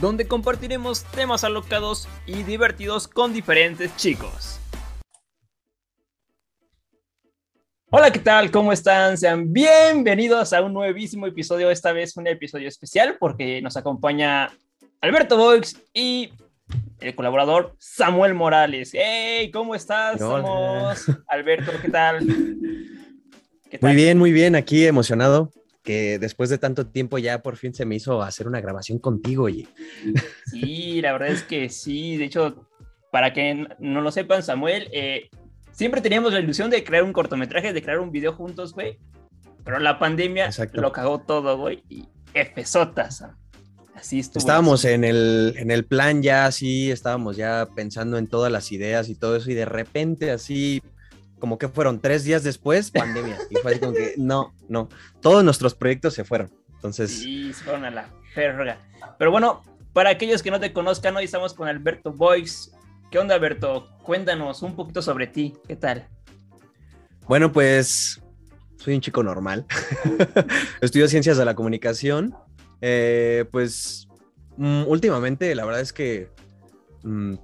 [0.00, 4.58] donde compartiremos temas alocados y divertidos con diferentes chicos.
[7.90, 8.50] Hola, ¿qué tal?
[8.50, 9.16] ¿Cómo están?
[9.16, 14.50] Sean bienvenidos a un nuevísimo episodio, esta vez un episodio especial porque nos acompaña
[15.00, 16.32] Alberto Boix y
[16.98, 18.90] el colaborador Samuel Morales.
[18.94, 19.50] ¡Hey!
[19.52, 20.20] ¿Cómo estás?
[20.20, 20.96] Hola.
[20.96, 22.26] Somos Alberto, ¿qué tal?
[23.70, 23.90] ¿Qué tal?
[23.90, 25.52] Muy bien, muy bien, aquí emocionado
[25.84, 29.44] que después de tanto tiempo ya por fin se me hizo hacer una grabación contigo,
[29.44, 29.68] oye.
[30.46, 32.16] Sí, la verdad es que sí.
[32.16, 32.68] De hecho,
[33.12, 35.28] para que no lo sepan, Samuel, eh,
[35.72, 38.98] siempre teníamos la ilusión de crear un cortometraje, de crear un video juntos, güey.
[39.62, 40.80] Pero la pandemia Exacto.
[40.80, 41.82] lo cagó todo, güey.
[41.88, 42.08] Y.
[42.64, 43.36] Sam.
[43.94, 44.40] Así estuvo.
[44.40, 49.08] Estábamos en el, en el plan ya así, estábamos ya pensando en todas las ideas
[49.08, 50.82] y todo eso y de repente así,
[51.44, 53.36] como que fueron tres días después, pandemia.
[53.50, 54.88] Y fue así como que, no, no,
[55.20, 56.50] todos nuestros proyectos se fueron.
[56.72, 58.78] Entonces, Sí, se fueron a la verga.
[59.18, 62.72] Pero bueno, para aquellos que no te conozcan, hoy estamos con Alberto Boix.
[63.10, 63.90] ¿Qué onda, Alberto?
[64.02, 65.52] Cuéntanos un poquito sobre ti.
[65.68, 66.08] ¿Qué tal?
[67.28, 68.22] Bueno, pues
[68.78, 69.66] soy un chico normal.
[70.80, 72.34] Estudio ciencias de la comunicación.
[72.80, 74.08] Eh, pues
[74.56, 76.30] mm, últimamente la verdad es que
[77.02, 77.34] mm,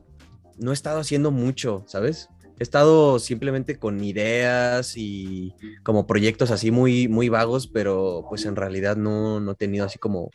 [0.56, 2.30] no he estado haciendo mucho, ¿sabes?
[2.60, 8.54] He estado simplemente con ideas y como proyectos así muy, muy vagos, pero pues en
[8.54, 10.30] realidad no, no he tenido así como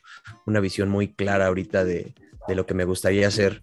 [0.47, 2.15] una visión muy clara ahorita de,
[2.47, 3.61] de lo que me gustaría hacer.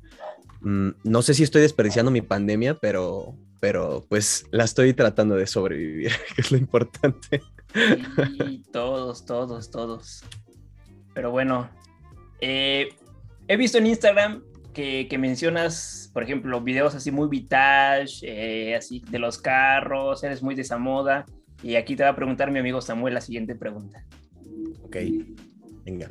[0.60, 5.48] Mm, no sé si estoy desperdiciando mi pandemia, pero, pero pues la estoy tratando de
[5.48, 7.42] sobrevivir, que es lo importante.
[7.74, 10.22] Sí, todos, todos, todos.
[11.14, 11.68] Pero bueno,
[12.40, 12.90] eh,
[13.48, 19.02] he visto en Instagram que, que mencionas, por ejemplo, videos así muy vintage, eh, así
[19.10, 21.26] de los carros, eres muy de esa moda.
[21.62, 24.04] Y aquí te va a preguntar mi amigo Samuel la siguiente pregunta.
[24.82, 24.96] Ok,
[25.84, 26.10] venga.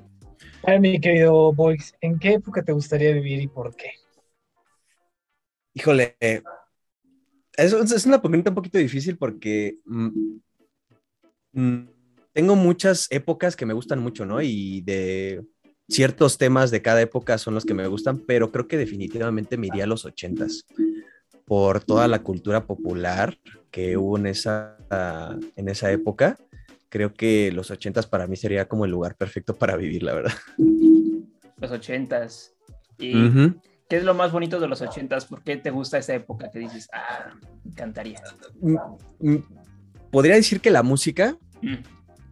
[0.64, 3.92] A ver, mi querido Boys, ¿en qué época te gustaría vivir y por qué?
[5.74, 6.42] Híjole, eh,
[7.58, 10.10] es, es una pregunta un poquito difícil porque mm,
[11.54, 11.90] mm,
[12.34, 14.42] tengo muchas épocas que me gustan mucho, ¿no?
[14.42, 15.44] Y de
[15.92, 19.68] ciertos temas de cada época son los que me gustan, pero creo que definitivamente me
[19.68, 20.66] iría a los ochentas
[21.46, 23.38] por toda la cultura popular
[23.70, 24.78] que hubo en esa,
[25.56, 26.38] en esa época.
[26.90, 30.34] Creo que los ochentas para mí sería como el lugar perfecto para vivir, la verdad.
[31.58, 32.54] Los ochentas.
[32.98, 33.30] ¿Y
[33.88, 35.26] qué es lo más bonito de los ochentas?
[35.26, 38.22] ¿Por qué te gusta esa época que dices, ah, me encantaría?
[38.60, 38.78] Mm,
[39.20, 39.44] mm,
[40.12, 41.76] Podría decir que la música Mm,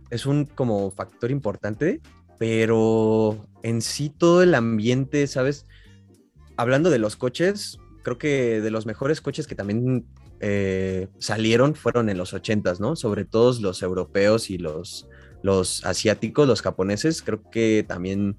[0.09, 2.02] es un como factor importante,
[2.40, 5.68] pero en sí todo el ambiente, ¿sabes?
[6.58, 10.06] Hablando de los coches, creo que de los mejores coches que también
[10.40, 12.96] eh, salieron fueron en los ochentas, ¿no?
[12.96, 15.08] Sobre todo los europeos y los,
[15.44, 18.38] los asiáticos, los japoneses, creo que también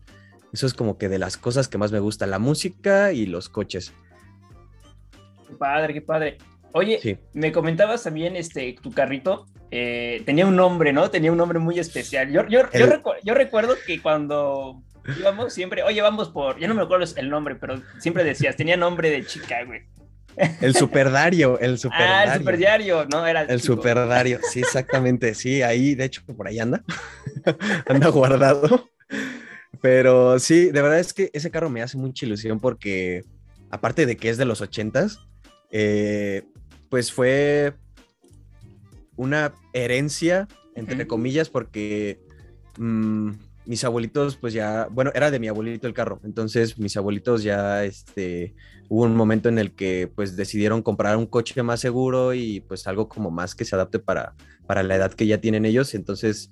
[0.52, 3.48] eso es como que de las cosas que más me gusta, la música y los
[3.50, 3.92] coches.
[5.46, 6.38] Qué padre, qué padre.
[6.72, 7.18] Oye, Sí.
[7.34, 11.10] me comentabas también, este, tu carrito eh, tenía un nombre, ¿no?
[11.10, 12.30] Tenía un nombre muy especial.
[12.30, 14.82] Yo, yo, yo, El- recu- yo recuerdo que cuando
[15.18, 18.76] íbamos siempre, oye, vamos por, ya no me acuerdo el nombre, pero siempre decías, tenía
[18.76, 19.82] nombre de chica, güey.
[20.60, 22.32] El superdario, el Ah, superdario.
[22.32, 23.26] el superdiario, ¿no?
[23.26, 23.74] Era El chico.
[23.74, 26.82] superdario, sí, exactamente, sí, ahí, de hecho, por ahí anda,
[27.88, 28.88] anda guardado.
[29.80, 33.24] Pero sí, de verdad es que ese carro me hace mucha ilusión porque,
[33.70, 35.18] aparte de que es de los ochentas,
[35.70, 36.42] eh,
[36.90, 37.72] pues fue
[39.20, 42.18] una herencia, entre comillas, porque
[42.78, 43.32] mm,
[43.66, 47.84] mis abuelitos, pues ya, bueno, era de mi abuelito el carro, entonces mis abuelitos ya,
[47.84, 48.54] este,
[48.88, 52.86] hubo un momento en el que pues decidieron comprar un coche más seguro y pues
[52.86, 54.34] algo como más que se adapte para,
[54.66, 56.50] para la edad que ya tienen ellos, entonces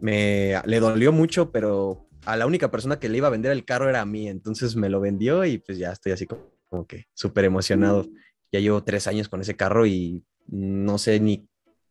[0.00, 3.64] me le dolió mucho, pero a la única persona que le iba a vender el
[3.64, 6.86] carro era a mí, entonces me lo vendió y pues ya estoy así como, como
[6.86, 8.06] que súper emocionado.
[8.50, 11.46] Ya llevo tres años con ese carro y no sé ni,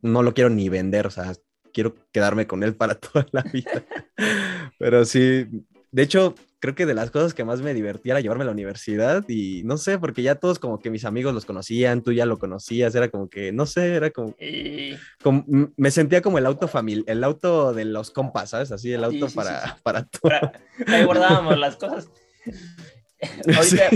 [0.07, 1.33] no lo quiero ni vender, o sea,
[1.73, 3.83] quiero quedarme con él para toda la vida.
[4.79, 5.47] Pero sí,
[5.91, 8.51] de hecho, creo que de las cosas que más me divertía era llevarme a la
[8.51, 12.25] universidad y no sé, porque ya todos como que mis amigos los conocían, tú ya
[12.25, 14.35] lo conocías, era como que, no sé, era como,
[15.75, 16.69] me sentía como el auto
[17.05, 18.71] el auto de los compas, ¿sabes?
[18.71, 19.73] Así, el auto sí, sí, para, sí.
[19.83, 20.31] para todo.
[20.87, 22.09] ahí guardábamos las cosas.
[23.55, 23.89] Ahorita,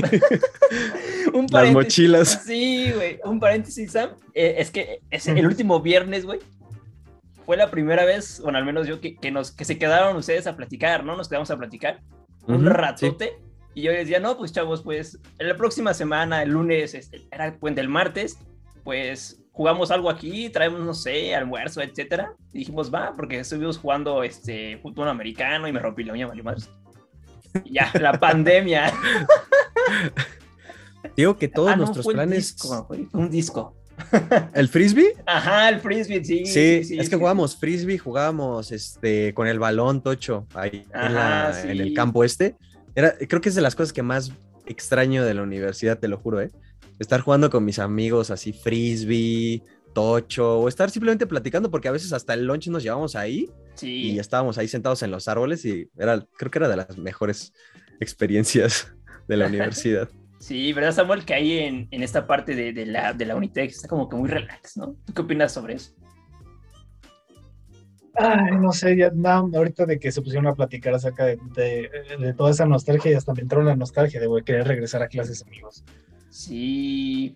[1.33, 2.43] un Las mochilas.
[2.45, 3.19] Sí, güey.
[3.23, 4.11] Un paréntesis, Sam.
[4.33, 6.39] Eh, es que es el último viernes, güey.
[7.45, 10.47] Fue la primera vez, bueno, al menos yo, que, que nos, que se quedaron ustedes
[10.47, 11.15] a platicar, ¿no?
[11.15, 11.99] Nos quedamos a platicar
[12.47, 12.69] un sí.
[12.69, 13.37] ratote.
[13.73, 17.45] Y yo decía, no, pues chavos, pues en la próxima semana, el lunes, este, era
[17.45, 18.37] el puente el martes,
[18.83, 22.33] pues jugamos algo aquí, traemos, no sé, almuerzo, etcétera.
[22.53, 26.29] Y dijimos, va, porque estuvimos jugando este, fútbol americano y me rompí la uña.
[26.33, 26.41] Y
[27.65, 28.91] ya, la pandemia.
[31.17, 32.55] Digo que todos Ah, no, nuestros fue planes.
[32.55, 33.75] disco, güey, fue un disco.
[34.53, 35.13] ¿El frisbee?
[35.25, 36.45] Ajá, el frisbee, sí.
[36.45, 37.11] Sí, es que sí.
[37.15, 41.83] jugábamos frisbee, jugábamos este, con el balón tocho ahí en, la- en sí.
[41.83, 42.55] el campo este.
[42.95, 44.31] Era, creo que es de las cosas que más
[44.65, 46.51] extraño de la universidad, te lo juro, ¿eh?
[46.99, 49.63] Estar jugando con mis amigos así frisbee,
[49.93, 54.11] tocho, o estar simplemente platicando, porque a veces hasta el lunch nos llevamos ahí Sí.
[54.11, 57.53] y estábamos ahí sentados en los árboles y era, creo que era de las mejores
[57.99, 58.93] experiencias
[59.27, 60.09] de la universidad.
[60.39, 61.23] Sí, ¿verdad, Samuel?
[61.23, 64.15] Que ahí en, en esta parte de, de la, de la Unitec está como que
[64.15, 64.95] muy relax, ¿no?
[65.05, 65.91] ¿Tú qué opinas sobre eso?
[68.15, 71.89] Ay, no sé, ya no, ahorita de que se pusieron a platicar acerca de, de-
[72.19, 75.41] de toda esa nostalgia y hasta me entró la nostalgia de querer regresar a clases,
[75.43, 75.83] amigos.
[76.29, 77.35] Sí,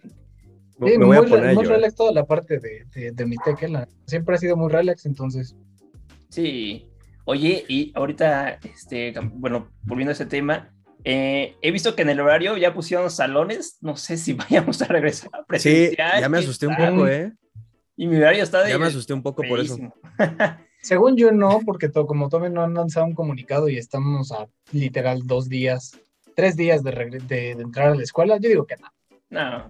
[0.78, 1.78] Me, Sí, me voy a muy, poner a muy llorar.
[1.78, 5.06] relax toda la parte de, de, de mi tech, la- siempre ha sido muy relax,
[5.06, 5.56] entonces.
[6.30, 6.88] sí.
[7.28, 10.72] Oye, y ahorita, este, bueno, volviendo a ese tema,
[11.04, 14.34] eh, he visto que en el horario ya pusieron salones, no sé si
[14.74, 16.22] vayamos a regresar a Sí, presencial.
[16.22, 17.34] ya me ¿qué asusté un poco, ¿eh?
[17.98, 18.70] Y mi horario está de...
[18.70, 19.76] Ya me asusté un poco por eso.
[20.84, 24.48] Según yo no, porque to- como todavía no han lanzado un comunicado y estamos a
[24.72, 25.98] literal dos días,
[26.36, 28.88] tres días de, de, de entrar a la escuela, yo digo que no.
[29.32, 29.70] No,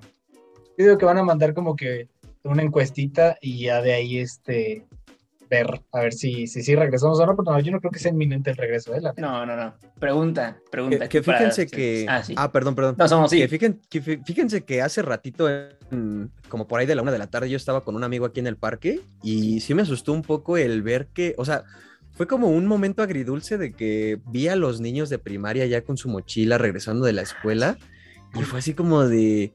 [0.78, 2.08] Yo digo que van a mandar como que
[2.44, 4.86] una encuestita y ya de ahí este
[5.50, 8.00] ver a ver si si, si regresamos o no, pero no, yo no creo que
[8.00, 9.02] sea inminente el regreso, ¿eh?
[9.02, 9.76] La no, no, no.
[10.00, 11.08] Pregunta, pregunta.
[11.08, 11.72] Que, que para fíjense ustedes.
[12.04, 12.06] que.
[12.10, 12.34] Ah, sí.
[12.36, 12.96] Ah, perdón, perdón.
[12.98, 13.38] No, somos sí.
[13.38, 17.12] Que, fíjen- que fí- fíjense que hace ratito, en- como por ahí de la una
[17.12, 19.84] de la tarde, yo estaba con un amigo aquí en el parque y sí me
[19.84, 21.64] asustó un poco el ver que, o sea,
[22.14, 25.96] fue como un momento agridulce de que vi a los niños de primaria ya con
[25.98, 27.78] su mochila regresando de la escuela
[28.34, 29.54] y fue así como de,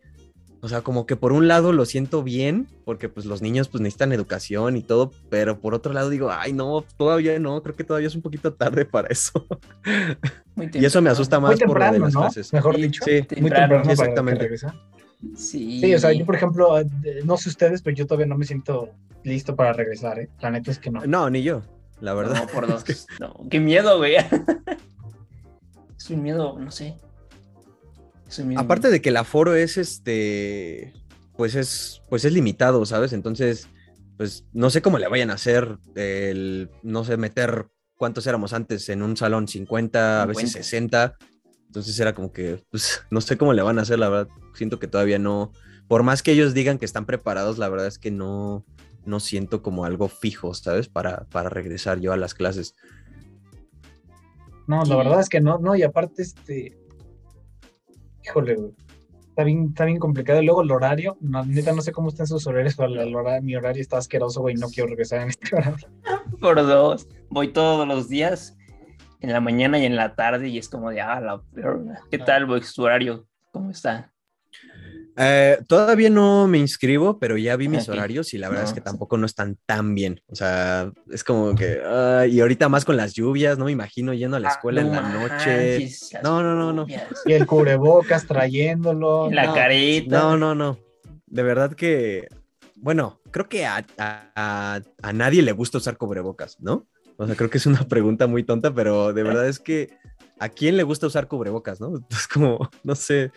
[0.63, 3.81] o sea, como que por un lado lo siento bien porque pues los niños pues
[3.81, 7.85] necesitan educación y todo, pero por otro lado digo, ay no, todavía no, creo que
[7.85, 9.47] todavía es un poquito tarde para eso.
[10.55, 12.21] Muy y eso me asusta Muy más por lo de las ¿no?
[12.21, 12.53] clases.
[12.53, 13.05] Mejor Sí, dicho.
[13.05, 14.51] Sí, Muy temprano, para exactamente.
[15.37, 15.81] Sí.
[15.81, 16.77] Sí, o sea, yo por ejemplo,
[17.25, 18.91] no sé ustedes, pero yo todavía no me siento
[19.25, 20.29] listo para regresar, ¿eh?
[20.41, 21.05] La neta es que no.
[21.07, 21.63] No, ni yo,
[22.01, 22.43] la verdad.
[22.43, 22.85] No, por dos.
[23.19, 24.17] No, qué miedo, güey.
[25.99, 26.97] Es un miedo, no sé.
[28.57, 30.93] Aparte de que el aforo es este,
[31.37, 33.13] pues es, pues es limitado, ¿sabes?
[33.13, 33.69] Entonces,
[34.17, 38.89] pues no sé cómo le vayan a hacer el, no sé, meter cuántos éramos antes
[38.89, 40.63] en un salón, 50, a veces 50.
[40.63, 41.17] 60.
[41.67, 44.29] Entonces era como que, pues no sé cómo le van a hacer, la verdad.
[44.55, 45.53] Siento que todavía no,
[45.89, 48.65] por más que ellos digan que están preparados, la verdad es que no,
[49.05, 50.89] no siento como algo fijo, ¿sabes?
[50.89, 52.75] Para, para regresar yo a las clases.
[54.67, 54.91] No, Sí.
[54.91, 56.79] la verdad es que no, no, y aparte, este,
[58.25, 58.73] híjole, güey,
[59.29, 60.41] está bien, está bien complicado.
[60.43, 63.55] Y luego el horario, no, neta, no sé cómo están sus horarios, pero hora- mi
[63.57, 65.89] horario está asqueroso, güey, no quiero regresar en este horario.
[66.41, 67.09] Por dos.
[67.31, 68.57] Voy todos los días,
[69.21, 72.01] en la mañana y en la tarde, y es como de, ah, la verga.
[72.11, 72.25] ¿Qué Ah.
[72.25, 73.27] tal, güey, su horario?
[73.53, 74.13] ¿Cómo está?
[75.23, 78.75] Eh, todavía no me inscribo, pero ya vi mis horarios y la verdad No, es
[78.75, 78.85] que sí.
[78.85, 80.23] tampoco no están tan bien.
[80.29, 84.15] O sea, es como que, ah, y ahorita más con las lluvias, no me imagino
[84.15, 85.79] yendo a la Ah, escuela en la noche.
[85.81, 86.87] manches, No, no, no, no.
[87.27, 89.31] Y el cubrebocas trayéndolo.
[89.31, 89.55] La no.
[89.55, 90.17] careta.
[90.19, 90.79] No, no, no.
[91.27, 92.27] De verdad que,
[92.77, 96.87] bueno, creo que a, a- a- a nadie le gusta usar cubrebocas, ¿no?
[97.19, 99.91] O sea, creo que es una pregunta muy tonta, pero de verdad es que
[100.41, 101.93] ¿a quién le gusta usar cubrebocas, no?
[102.11, 103.31] Es como, no sé,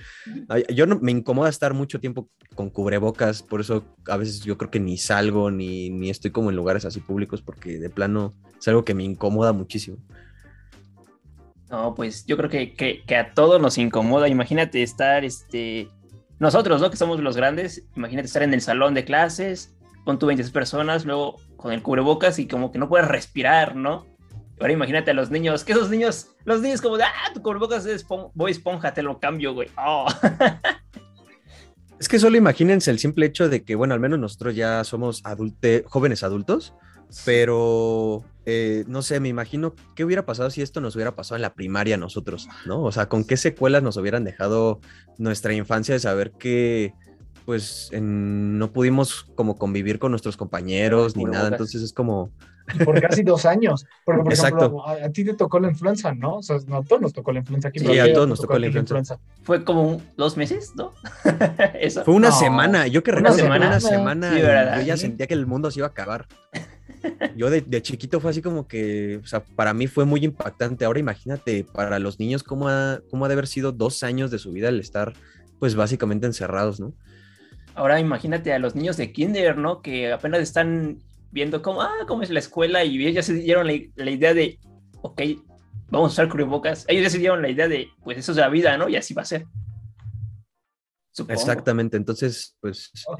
[0.73, 4.71] yo no, me incomoda estar mucho tiempo con cubrebocas, por eso a veces yo creo
[4.71, 8.67] que ni salgo ni, ni estoy como en lugares así públicos porque de plano es
[8.67, 9.97] algo que me incomoda muchísimo.
[11.69, 14.27] No, pues yo creo que, que, que a todos nos incomoda.
[14.27, 15.89] Imagínate estar, este,
[16.39, 16.91] nosotros, ¿no?
[16.91, 21.03] Que somos los grandes, imagínate estar en el salón de clases con tu 20 personas,
[21.03, 24.05] luego con el cubrebocas y como que no puedes respirar, ¿no?
[24.59, 27.85] Ahora imagínate a los niños, que esos niños, los niños como de, ah, tu cubrebocas
[27.85, 29.69] es voy esponja, te lo cambio, güey.
[29.77, 30.07] Oh.
[31.99, 35.21] Es que solo imagínense el simple hecho de que, bueno, al menos nosotros ya somos
[35.23, 36.73] adulte, jóvenes adultos,
[37.23, 41.43] pero eh, no sé, me imagino qué hubiera pasado si esto nos hubiera pasado en
[41.43, 42.83] la primaria a nosotros, ¿no?
[42.83, 44.81] O sea, con qué secuelas nos hubieran dejado
[45.17, 46.93] nuestra infancia de saber que
[47.45, 52.31] pues en- no pudimos como convivir con nuestros compañeros ni nada, entonces es como,
[52.85, 53.85] por casi dos años.
[54.05, 54.57] Porque, por Exacto.
[54.57, 56.37] ejemplo, a, a ti te tocó la influenza, ¿no?
[56.37, 57.79] O sea, no, a todos nos tocó la influenza aquí.
[57.79, 59.19] Sí, pero a todos nos tocó la influenza.
[59.43, 60.93] Fue como dos meses, ¿no?
[61.79, 62.03] Eso.
[62.05, 62.39] Fue una No.
[62.39, 63.67] semana, yo que Una recuerdo fue semana.
[63.67, 65.01] una semana, Sí, yo ya Sí.
[65.01, 66.27] sentía que el mundo se iba a acabar.
[67.35, 70.85] Yo de, de chiquito fue así como que, o sea, para mí fue muy impactante.
[70.85, 74.39] Ahora imagínate, para los niños, cómo ha, cómo ha de haber sido dos años de
[74.39, 75.13] su vida el estar,
[75.59, 76.93] pues básicamente encerrados, ¿no?
[77.75, 79.81] Ahora imagínate a los niños de kinder, ¿no?
[79.81, 80.99] Que apenas están
[81.33, 84.33] viendo cómo, ah, cómo es la escuela y ellos ya se dieron la, la idea
[84.35, 84.59] de,
[85.01, 85.21] ok,
[85.89, 86.85] vamos a usar cubrebocas.
[86.87, 88.87] Ellos ya se dieron la idea de, pues eso es la vida, ¿no?
[88.87, 89.45] Y así va a ser.
[91.11, 91.39] Supongo.
[91.39, 93.17] Exactamente, entonces, pues, Oh.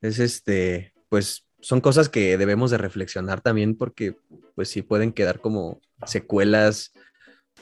[0.00, 4.16] es este, pues, son cosas que debemos de reflexionar también porque,
[4.54, 6.92] pues, sí pueden quedar como secuelas,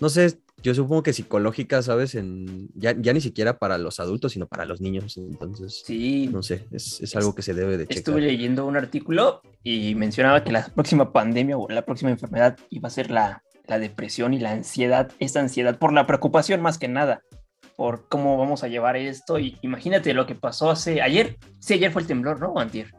[0.01, 2.15] no sé, yo supongo que psicológicas, ¿sabes?
[2.15, 6.29] En, ya, ya ni siquiera para los adultos, sino para los niños, entonces, Sí.
[6.33, 8.21] no sé, es, es algo que se debe de Estuve checar.
[8.21, 12.91] leyendo un artículo y mencionaba que la próxima pandemia o la próxima enfermedad iba a
[12.91, 17.23] ser la, la depresión y la ansiedad, esta ansiedad por la preocupación más que nada,
[17.77, 19.39] por cómo vamos a llevar esto.
[19.39, 21.37] Y imagínate lo que pasó hace ayer.
[21.61, 22.49] Sí, ayer fue el temblor, ¿no?
[22.49, 22.93] O antier.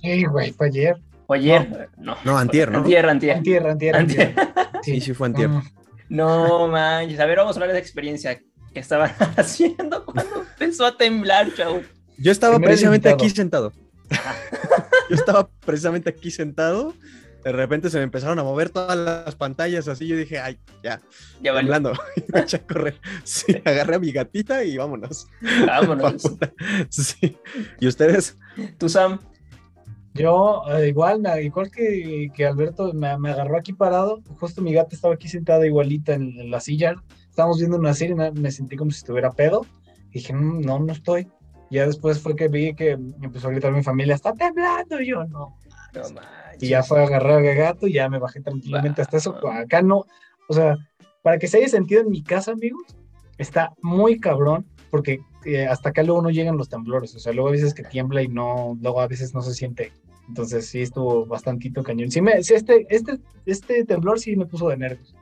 [0.00, 0.96] Sí, güey, fue ayer.
[1.26, 1.88] O ayer.
[1.98, 2.14] No.
[2.24, 2.78] No, antier, ¿no?
[2.78, 3.36] Antier, antier.
[3.38, 4.34] Antier, antier, antier.
[4.82, 5.48] Sí, sí fue antier.
[5.48, 5.62] Mm,
[6.10, 7.18] No manches.
[7.20, 8.38] A ver, vamos a hablar de esa experiencia
[8.74, 11.80] que estaban haciendo cuando empezó a temblar, chavo.
[12.18, 13.24] Yo estaba precisamente invitado.
[13.24, 13.72] aquí sentado.
[15.08, 16.94] Yo estaba precisamente aquí sentado.
[17.44, 20.06] De repente se me empezaron a mover todas las pantallas así.
[20.06, 21.00] Yo dije, ay, ya,
[21.40, 21.62] Ya vale.
[21.62, 21.92] temblando.
[22.16, 23.00] Y me eché a correr.
[23.24, 25.26] Sí, agarré a mi gatita y vámonos.
[25.66, 26.22] Vámonos.
[26.90, 27.38] Sí.
[27.80, 28.36] ¿Y ustedes?
[28.76, 29.20] Tú, Sam.
[30.14, 34.22] Yo, eh, igual, igual que, que Alberto, me, me agarró aquí parado.
[34.38, 36.94] Justo mi gata estaba aquí sentada igualita en, en la silla.
[37.28, 39.64] Estábamos viendo una serie, me, me sentí como si estuviera pedo.
[40.10, 41.28] Dije, "Mm, no, no estoy.
[41.70, 45.00] Ya después fue que vi que empezó a gritar mi familia, está temblando.
[45.00, 45.56] Y yo, no.
[45.94, 46.20] No.
[46.60, 49.36] Y ya fue a agarrar al gato y ya me bajé tranquilamente hasta eso.
[49.48, 50.04] Acá no,
[50.48, 50.76] o sea,
[51.22, 52.82] para que se haya sentido en mi casa, amigos,
[53.38, 57.14] está muy cabrón, porque eh, hasta acá luego no llegan los temblores.
[57.14, 59.92] O sea, luego a veces que tiembla y no, luego a veces no se siente.
[60.28, 62.10] Entonces sí estuvo bastantito cañón.
[62.10, 65.14] Sí, me, sí este, este, este temblor sí me puso de nervios.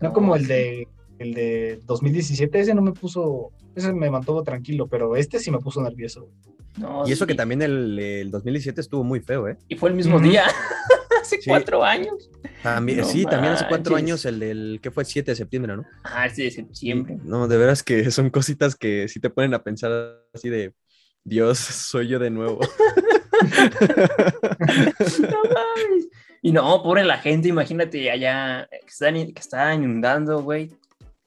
[0.00, 4.42] No No, como el de el de 2017, ese no me puso, ese me mantuvo
[4.44, 6.28] tranquilo, pero este sí me puso nervioso.
[6.76, 7.28] No, Y eso sí.
[7.28, 9.56] que también el, el 2017 estuvo muy feo, ¿eh?
[9.68, 10.24] Y fue el mismo Ujú.
[10.28, 10.44] día.
[11.28, 11.50] Hace Sí.
[11.50, 12.30] cuatro años.
[12.62, 15.84] También, No sí, también hace cuatro años, el del, que fue 7 de septiembre, ¿no?
[16.04, 17.18] Ah, este de septiembre.
[17.22, 20.74] No, de veras que son cositas que sí te ponen a pensar así de,
[21.24, 22.60] Dios, soy yo de nuevo.
[25.20, 26.08] No mames.
[26.42, 30.70] Y no, pobre la gente, imagínate allá que están, que está inundando, güey.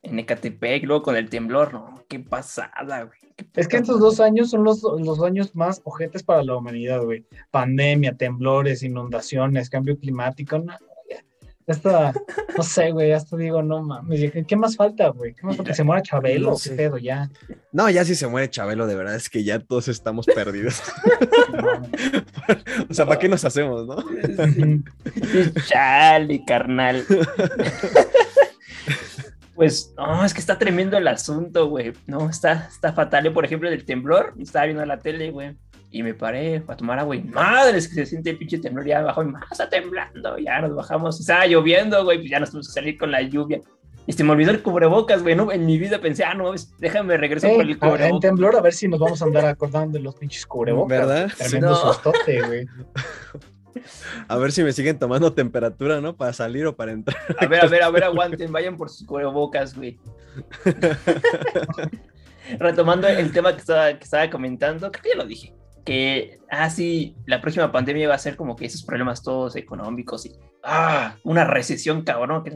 [0.03, 3.19] En Ecatepec, luego con el temblor, no, qué pasada, güey.
[3.35, 7.03] qué Es que estos dos años son los, los años más ojetes para la humanidad,
[7.03, 7.25] güey.
[7.51, 10.57] Pandemia, temblores, inundaciones, cambio climático.
[10.57, 10.73] No,
[11.09, 11.23] ya.
[11.67, 12.13] Hasta,
[12.57, 15.35] no sé, güey, hasta digo, no mames, ¿qué, más falta, güey?
[15.35, 15.71] ¿Qué más falta?
[15.71, 16.51] ¿Que se muera Chabelo?
[16.51, 17.29] No ¿Qué pedo ya?
[17.71, 20.81] No, ya si se muere Chabelo, de verdad es que ya todos estamos perdidos.
[22.89, 23.97] O sea, ¿para qué nos hacemos, no?
[24.01, 24.83] Sí,
[25.67, 27.05] Chale, carnal.
[29.55, 31.93] Pues, no, es que está tremendo el asunto, güey.
[32.07, 33.25] No, está, está fatal.
[33.25, 35.55] Yo, por ejemplo, del temblor, estaba viendo la tele, güey.
[35.93, 38.85] Y me paré a tomar agua y madre, es que se siente el pinche temblor
[38.87, 40.37] ya abajo y más está temblando.
[40.37, 43.61] Ya nos bajamos, estaba lloviendo, güey, pues ya nos tuvimos que salir con la lluvia.
[44.07, 45.35] Y se me olvidó el cubrebocas, güey.
[45.35, 48.19] No, en mi vida pensé, ah, no, déjame regreso eh, por el a- en cubrebocas.
[48.21, 50.97] temblor, a ver si nos vamos a andar acordando de los pinches cubrebocas.
[50.97, 51.31] ¿Verdad?
[51.37, 51.75] Tremendo No.
[51.75, 52.65] sustote, güey.
[54.27, 56.15] A ver si me siguen tomando temperatura, ¿no?
[56.15, 57.17] Para salir o para entrar.
[57.39, 59.99] A ver, a ver, a ver, aguanten, vayan por sus cubrebocas, güey.
[62.59, 65.53] Retomando el tema que estaba, que estaba comentando, creo que ya lo dije.
[65.85, 70.25] Que, ah, sí, la próxima pandemia va a ser como que esos problemas todos económicos
[70.25, 72.51] y, ah, una recesión cabrón, que,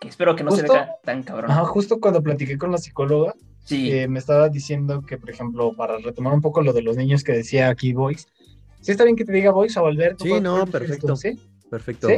[0.00, 1.50] que espero que no se Justo- vea tan cabrón.
[1.50, 5.74] Ajá, justo cuando platiqué con la psicóloga, Sí, eh, me estaba diciendo que, por ejemplo,
[5.74, 8.26] para retomar un poco lo de los niños que decía aquí Voice,
[8.84, 10.24] ¿sí está bien que te diga Voice o Alberto?
[10.24, 11.16] Sí, ¿Cuál- no, perfecto.
[11.16, 11.38] ¿Sí?
[11.70, 12.14] Perfecto, ¿Sí?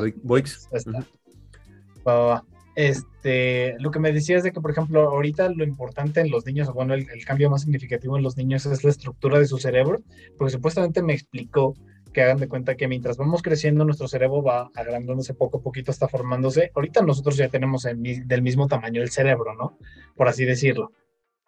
[2.06, 2.44] Va, va, va.
[2.74, 6.68] Este, lo que me decías de que, por ejemplo, ahorita lo importante en los niños,
[6.68, 9.56] o bueno, el, el cambio más significativo en los niños es la estructura de su
[9.58, 10.02] cerebro,
[10.36, 11.74] porque supuestamente me explicó
[12.12, 15.90] que hagan de cuenta que mientras vamos creciendo, nuestro cerebro va agrandándose poco a poquito,
[15.90, 16.70] está formándose.
[16.74, 19.78] Ahorita nosotros ya tenemos el del mismo tamaño el cerebro, ¿no?
[20.14, 20.92] Por así decirlo.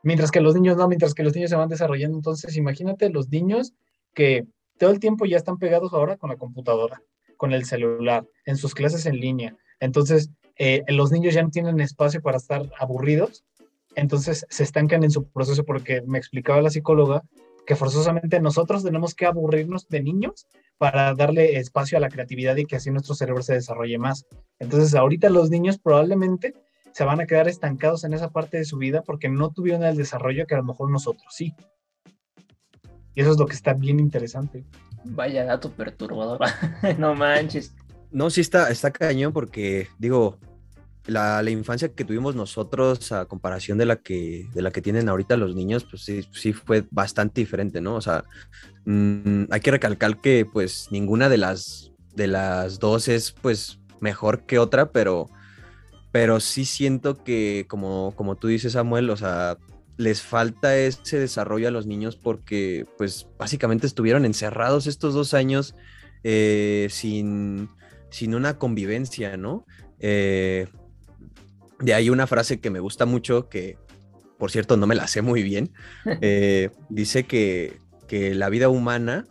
[0.03, 2.17] Mientras que los niños no, mientras que los niños se van desarrollando.
[2.19, 3.75] Entonces, imagínate los niños
[4.15, 4.47] que
[4.79, 7.03] todo el tiempo ya están pegados ahora con la computadora,
[7.37, 9.57] con el celular, en sus clases en línea.
[9.81, 13.45] Entonces, eh, los niños ya no tienen espacio para estar aburridos,
[13.95, 17.23] entonces se estancan en su proceso porque me explicaba la psicóloga
[17.67, 20.47] que forzosamente nosotros tenemos que aburrirnos de niños
[20.79, 24.25] para darle espacio a la creatividad y que así nuestro cerebro se desarrolle más.
[24.59, 26.55] Entonces, ahorita los niños probablemente
[26.93, 29.97] se van a quedar estancados en esa parte de su vida porque no tuvieron el
[29.97, 31.55] desarrollo que a lo mejor nosotros sí.
[33.19, 34.65] Y eso es lo que está bien interesante.
[35.03, 36.39] Vaya dato perturbador.
[36.99, 37.75] no manches.
[38.13, 40.39] No, sí está, está cañón porque, digo,
[41.05, 45.37] la, infancia que tuvimos nosotros a comparación de la que, de la que tienen ahorita
[45.37, 47.97] los niños, pues sí, sí fue bastante diferente, ¿no?
[47.97, 48.23] O sea,
[48.85, 54.47] mm, hay que recalcar que pues ninguna de las, de las dos es pues mejor
[54.47, 55.29] que otra, pero,
[56.13, 59.59] pero sí siento que como, como tú dices, Samuel, o sea,
[59.99, 65.75] les falta ese desarrollo a los niños porque pues básicamente estuvieron encerrados estos dos años
[66.23, 67.69] eh, sin,
[68.09, 69.67] sin una convivencia, ¿no?
[69.99, 70.69] Eh,
[71.81, 73.77] de ahí una frase que me gusta mucho, que
[74.39, 75.73] por cierto no me la sé muy bien,
[76.23, 79.27] eh, dice que, que, la vida humana,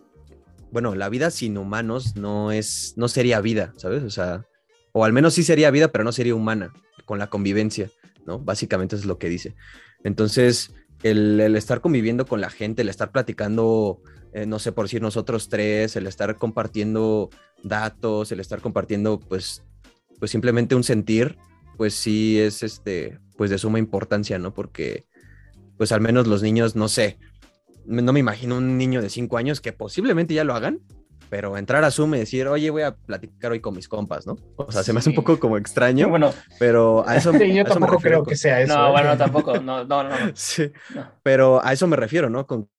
[0.71, 4.03] bueno, la vida sin humanos no es, no sería vida, ¿sabes?
[4.03, 4.45] O sea,
[4.91, 6.73] o al menos sí sería vida, pero no sería humana,
[7.05, 7.89] con la convivencia,
[8.25, 8.39] ¿no?
[8.39, 9.55] Básicamente es lo que dice.
[10.03, 10.73] Entonces,
[11.03, 14.01] el, estar conviviendo con la gente, el estar platicando,
[14.33, 17.29] eh, no sé, por decir nosotros tres, el estar compartiendo
[17.63, 19.63] datos, el estar compartiendo, pues,
[20.19, 21.37] pues simplemente un sentir,
[21.77, 24.53] pues sí es este, pues de suma importancia, ¿no?
[24.53, 25.05] Porque,
[25.77, 27.17] pues al menos los niños, no sé,
[27.85, 30.81] no me imagino un niño de cinco años que posiblemente ya lo hagan,
[31.29, 34.37] pero entrar a Zoom y decir, oye, voy a platicar hoy con mis compas, ¿no?
[34.55, 37.63] O sea, se me hace un poco como extraño, bueno, pero a eso, sí, yo
[37.65, 38.75] tampoco creo que sea eso.
[38.75, 38.91] No, ¿eh?
[38.91, 40.15] bueno, tampoco, no, no, no.
[40.35, 40.71] Sí,
[41.23, 42.45] pero a eso me refiero, ¿no?
[42.45, 42.69] Con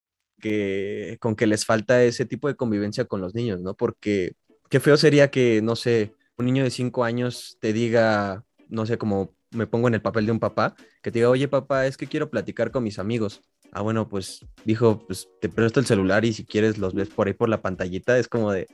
[0.41, 3.75] que, con que les falta ese tipo de convivencia con los niños, ¿no?
[3.75, 4.35] Porque
[4.69, 8.99] qué feo sería que, no sé, un niño de cinco años te diga, no sé,
[8.99, 11.97] como me pongo en el papel de un papá, que te diga, oye papá, es
[11.97, 13.43] que quiero platicar con mis amigos.
[13.73, 17.27] Ah, bueno, pues dijo, pues te presto el celular y si quieres los ves por
[17.27, 18.67] ahí por la pantallita, es como de,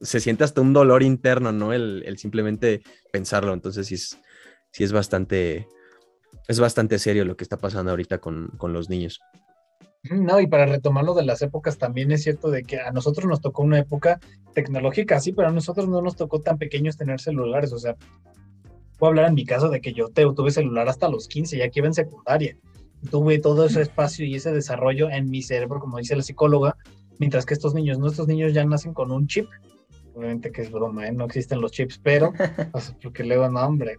[0.00, 1.72] se siente hasta un dolor interno, ¿no?
[1.72, 4.18] El, simplemente pensarlo, entonces sí es,
[4.70, 5.66] sí es bastante,
[6.46, 9.20] es bastante serio lo que está pasando ahorita con, con los niños.
[10.04, 13.26] No, y para retomar lo de las épocas, también es cierto de que a nosotros
[13.26, 14.20] nos tocó una época
[14.54, 17.96] tecnológica, sí, pero a nosotros no nos tocó tan pequeños tener celulares, o sea,
[18.96, 21.80] puedo hablar en mi caso de que yo tuve celular hasta los 15, ya que
[21.80, 22.56] iba en secundaria.
[23.10, 26.76] Tuve todo ese espacio y ese desarrollo en mi cerebro, como dice la psicóloga,
[27.18, 29.48] mientras que estos niños, nuestros niños ya nacen con un chip.
[30.14, 31.12] Obviamente que es broma, ¿eh?
[31.12, 32.32] no existen los chips, pero,
[33.02, 33.98] porque luego no, hombre,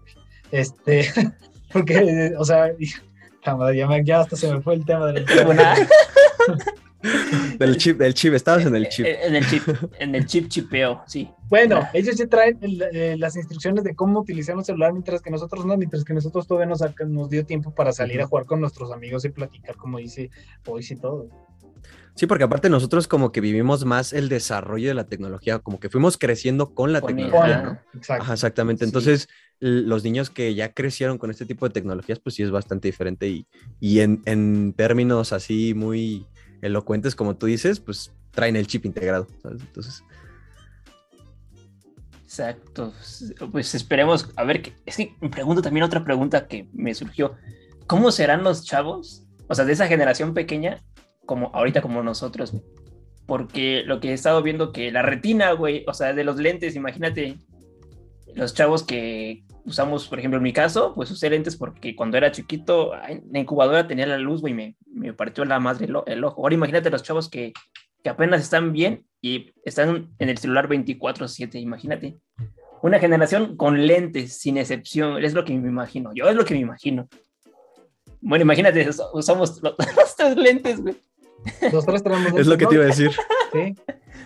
[0.52, 1.08] este,
[1.72, 2.74] porque, o sea,
[3.74, 5.26] ya, ya hasta se me fue el tema del
[7.60, 9.06] Del chip, del chip, estabas en el chip.
[9.06, 9.64] En el chip,
[10.00, 11.30] en el chip chipeo, sí.
[11.48, 15.66] Bueno, ellos ya traen eh, las instrucciones de cómo utilizar un celular, mientras que nosotros
[15.66, 18.92] no, mientras que nosotros todavía nos, nos dio tiempo para salir a jugar con nuestros
[18.92, 20.30] amigos y platicar, como dice
[20.68, 21.30] hoy y todo.
[22.16, 25.90] Sí, porque aparte nosotros como que vivimos más el desarrollo de la tecnología, como que
[25.90, 27.80] fuimos creciendo con la tecnología, ¿no?
[28.34, 28.84] exactamente.
[28.84, 32.90] Entonces, los niños que ya crecieron con este tipo de tecnologías, pues sí es bastante
[32.90, 33.48] diferente y,
[33.80, 36.28] y en, en términos así muy
[36.62, 40.04] elocuentes, como tú dices, pues traen el chip integrado, Entonces.
[42.24, 42.94] Exacto.
[43.52, 47.36] Pues esperemos, a ver, es que me pregunto también otra pregunta que me surgió.
[47.88, 50.84] ¿Cómo serán los chavos, o sea, de esa generación pequeña,
[51.26, 52.54] como ahorita como nosotros?
[53.26, 56.76] Porque lo que he estado viendo que la retina, güey, o sea, de los lentes,
[56.76, 57.40] imagínate,
[58.36, 62.32] los chavos que usamos, por ejemplo, en mi caso, pues usé lentes porque cuando era
[62.32, 66.42] chiquito, en la incubadora tenía la luz, güey, me, me partió la madre el, ojo.
[66.42, 67.54] Ahora imagínate los chavos que,
[68.04, 72.18] que apenas están bien y están en el celular 24/7, imagínate.
[72.82, 76.12] Una generación con lentes, sin excepción, es lo que me imagino.
[76.14, 77.08] Yo es lo que me imagino.
[78.22, 80.96] Bueno, imagínate, usamos los, tres lentes, güey.
[81.72, 83.12] Los tres tenemos Es lo que te iba a decir.
[83.52, 83.76] Sí.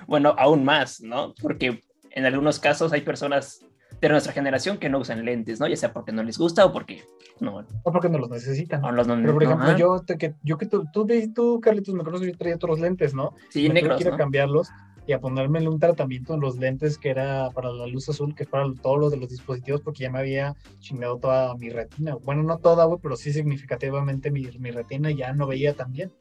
[0.08, 1.34] Bueno, aún más, ¿no?
[1.41, 3.65] Porque en algunos casos hay personas
[4.01, 5.67] de nuestra generación que no usan lentes, ¿no?
[5.67, 7.03] Ya sea porque no les gusta o porque
[7.39, 7.65] no.
[7.84, 8.82] O porque no los necesitan.
[8.82, 12.56] Pero por ejemplo, yo, que, yo que tú, tú, tú, Carlitos, me conoces, yo traía
[12.56, 13.34] otros lentes, ¿no?
[13.49, 14.69] Sí, me negros, quiero cambiarlos
[15.06, 18.43] y a ponerme un tratamiento en los lentes que era para la luz azul, que
[18.43, 22.15] es para todos los de los dispositivos, porque ya me había chingado toda mi retina.
[22.15, 26.12] Bueno, no toda, güey, pero sí significativamente mi, mi retina ya no veía tan bien.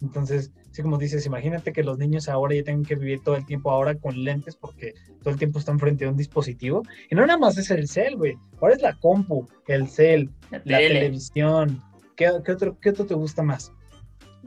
[0.00, 3.44] Entonces, sí, como dices, imagínate que los niños ahora ya tengan que vivir todo el
[3.44, 6.82] tiempo ahora con lentes porque todo el tiempo están frente a un dispositivo.
[7.10, 8.36] Y no nada más es el cel, güey.
[8.60, 11.82] Ahora es la compu, el cel, la, televisión.
[12.16, 13.72] ¿Qué, otro, ¿Qué otro te gusta más?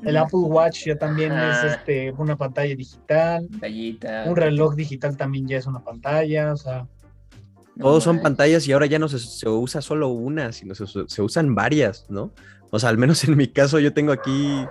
[0.04, 0.18] El mm.
[0.18, 3.48] Apple Watch ya también es este, una pantalla digital.
[4.26, 6.88] Un reloj digital también ya es una pantalla, o sea.
[7.80, 11.56] Todos son pantallas y ahora ya no se, usa solo una, sino se, se, usan
[11.56, 12.32] varias, ¿no?
[12.70, 14.66] O sea, al menos en mi caso yo tengo aquí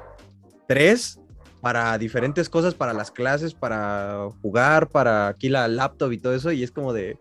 [0.70, 1.18] tres
[1.60, 6.52] para diferentes cosas, para las clases, para jugar, para aquí la laptop y todo eso,
[6.52, 7.18] y es como de,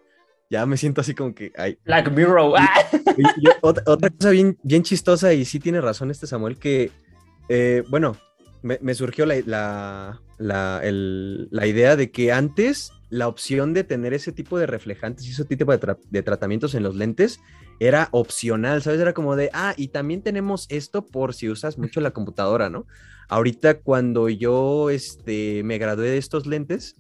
[0.52, 1.76] ya me siento así como que, ay.
[1.84, 2.54] Black Mirror.
[3.62, 6.92] otra, otra, cosa bien, bien chistosa, y sí tiene razón este Samuel, que,
[7.50, 8.18] eh, bueno,
[8.62, 14.32] me, surgió la, la, la, la, idea de que antes la opción de tener ese
[14.32, 17.40] tipo de reflejantes y ese tipo de, de, tratamientos en los lentes
[17.80, 19.00] era opcional, ¿sabes?
[19.00, 22.86] Era como de, ah, y también tenemos esto por si usas mucho la computadora, ¿no?
[23.30, 26.96] Ahorita cuando yo este, me gradué de estos lentes,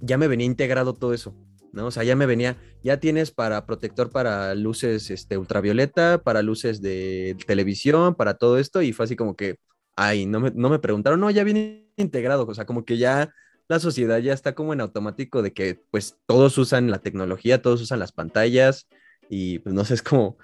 [0.00, 1.34] ya me venía integrado todo eso,
[1.72, 1.86] ¿no?
[1.86, 6.80] O sea, ya me venía, ya tienes para protector para luces este, ultravioleta, para luces
[6.80, 9.56] de televisión, para todo esto, y fue así como que,
[9.94, 13.34] ay, no me, no me preguntaron, no, ya viene integrado, o sea, como que ya
[13.68, 17.82] la sociedad ya está como en automático de que pues todos usan la tecnología, todos
[17.82, 18.88] usan las pantallas
[19.28, 20.36] y pues no sé, es como,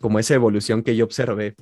[0.00, 1.54] como esa evolución que yo observé.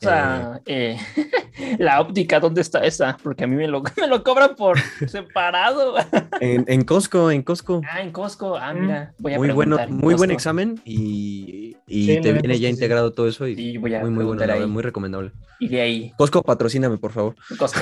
[0.00, 0.96] O sea, eh,
[1.78, 3.16] la óptica, ¿dónde está esa?
[3.20, 4.78] Porque a mí me lo, me lo cobran por
[5.08, 5.96] separado.
[6.40, 7.82] En, en Costco, en Costco.
[7.90, 8.56] Ah, en Costco.
[8.56, 13.12] Ah, mira, voy a Muy, bueno, muy buen examen y, y te viene ya integrado
[13.12, 13.48] todo eso.
[13.48, 15.32] Y sí, voy a muy, muy bueno, muy recomendable.
[15.58, 16.12] Y de ahí.
[16.16, 17.34] Costco, patrocíname, por favor.
[17.58, 17.80] Costco.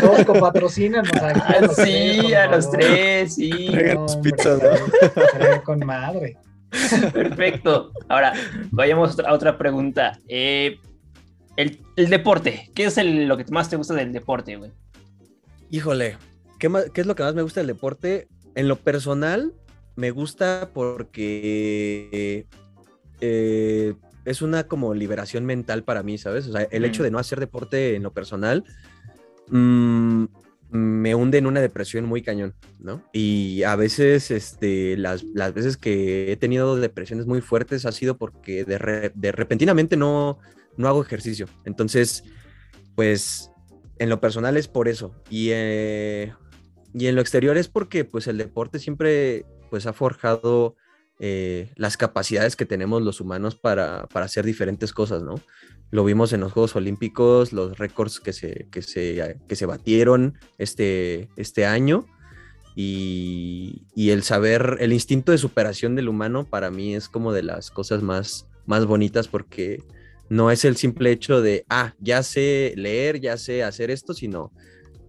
[0.00, 1.10] Costco, patrocínanos.
[1.20, 3.68] Ah, sí, a los tres, sí.
[3.94, 4.60] No, pizzas,
[5.64, 6.36] Con madre.
[7.12, 7.92] Perfecto.
[8.08, 8.32] Ahora,
[8.70, 10.18] vayamos a otra pregunta.
[10.28, 10.78] Eh,
[11.56, 14.70] el, deporte, ¿qué es lo que más te gusta del deporte, güey?
[15.70, 16.16] Híjole,
[16.58, 18.28] ¿qué, es lo que más me gusta del deporte?
[18.54, 19.52] En lo personal,
[19.96, 22.46] me gusta porque
[23.20, 26.46] eh, es una como liberación mental para mí, ¿sabes?
[26.46, 28.64] O sea, el hecho de no hacer deporte en lo personal
[29.48, 30.24] mm,
[30.72, 33.08] me hunde en una depresión muy cañón, ¿no?
[33.12, 38.64] Y a veces, este, las, veces que he tenido depresiones muy fuertes ha sido porque
[38.64, 40.38] de repentinamente no,
[40.76, 41.46] no hago ejercicio.
[41.64, 42.24] Entonces,
[42.94, 43.50] pues
[43.98, 45.14] en lo personal es por eso.
[45.30, 46.32] Y, eh,
[46.94, 50.76] y en lo exterior es porque pues el deporte siempre pues ha forjado
[51.18, 55.36] eh, las capacidades que tenemos los humanos para, hacer diferentes cosas, ¿no?
[55.92, 60.38] Lo vimos en los Juegos Olímpicos, los récords que se, que se, que se batieron
[60.58, 62.06] este, este año.
[62.74, 67.44] Y, y, el saber, el instinto de superación del humano para mí es como de
[67.44, 69.82] las cosas más, más bonitas porque
[70.30, 74.50] no es el simple hecho de, ah, ya sé leer, ya sé hacer esto, sino,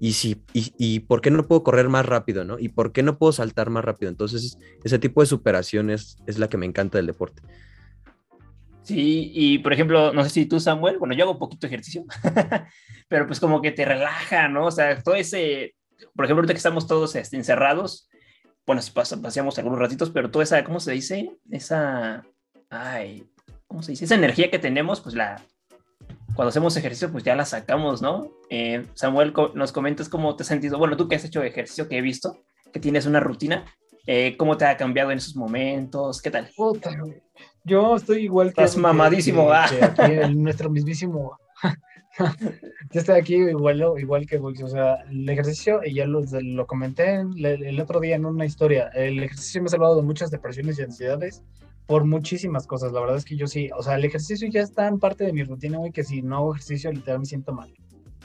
[0.04, 2.60] y, si, y, por qué no puedo correr más rápido, ¿no?
[2.60, 4.10] Y por qué no puedo saltar más rápido.
[4.10, 7.42] Entonces, ese tipo de superación es, la que me encanta del deporte.
[8.84, 11.74] Sí, y por ejemplo, no sé si tú, Samuel, bueno, yo hago un poquito de
[11.74, 12.04] ejercicio,
[13.08, 14.66] pero pues como que te relaja, ¿no?
[14.66, 15.76] O sea, todo ese,
[16.16, 18.10] por ejemplo, ahorita que estamos todos este, encerrados,
[18.66, 21.32] bueno, paseamos algunos ratitos, pero toda esa, ¿cómo se dice?
[21.50, 22.24] Esa,
[22.70, 23.26] ay,
[23.68, 24.06] ¿cómo se dice?
[24.06, 25.42] Esa energía que tenemos, pues la,
[26.36, 28.32] cuando hacemos ejercicio, pues ya la sacamos, ¿no?
[28.50, 31.98] Eh, Samuel, nos comentas cómo te has sentido, bueno, tú que has hecho ejercicio, que
[31.98, 33.66] he visto, que tienes una rutina,
[34.08, 36.22] eh, ¿cómo te ha cambiado en esos momentos?
[36.22, 36.50] ¿Qué tal?
[37.64, 38.64] Yo estoy igual que...
[38.64, 39.66] Estás mamadísimo, ah.
[39.82, 41.38] aquí en nuestro mismísimo...
[42.92, 47.22] yo estoy aquí igual, igual que o sea, el ejercicio, y ya lo, lo comenté
[47.22, 50.78] el, el otro día en una historia, el ejercicio me ha salvado de muchas depresiones
[50.78, 51.42] y ansiedades,
[51.86, 52.92] por muchísimas cosas.
[52.92, 55.34] La verdad es que yo sí, o sea, el ejercicio ya está en parte de
[55.34, 57.74] mi rutina, güey, que si no hago ejercicio, literal me siento mal.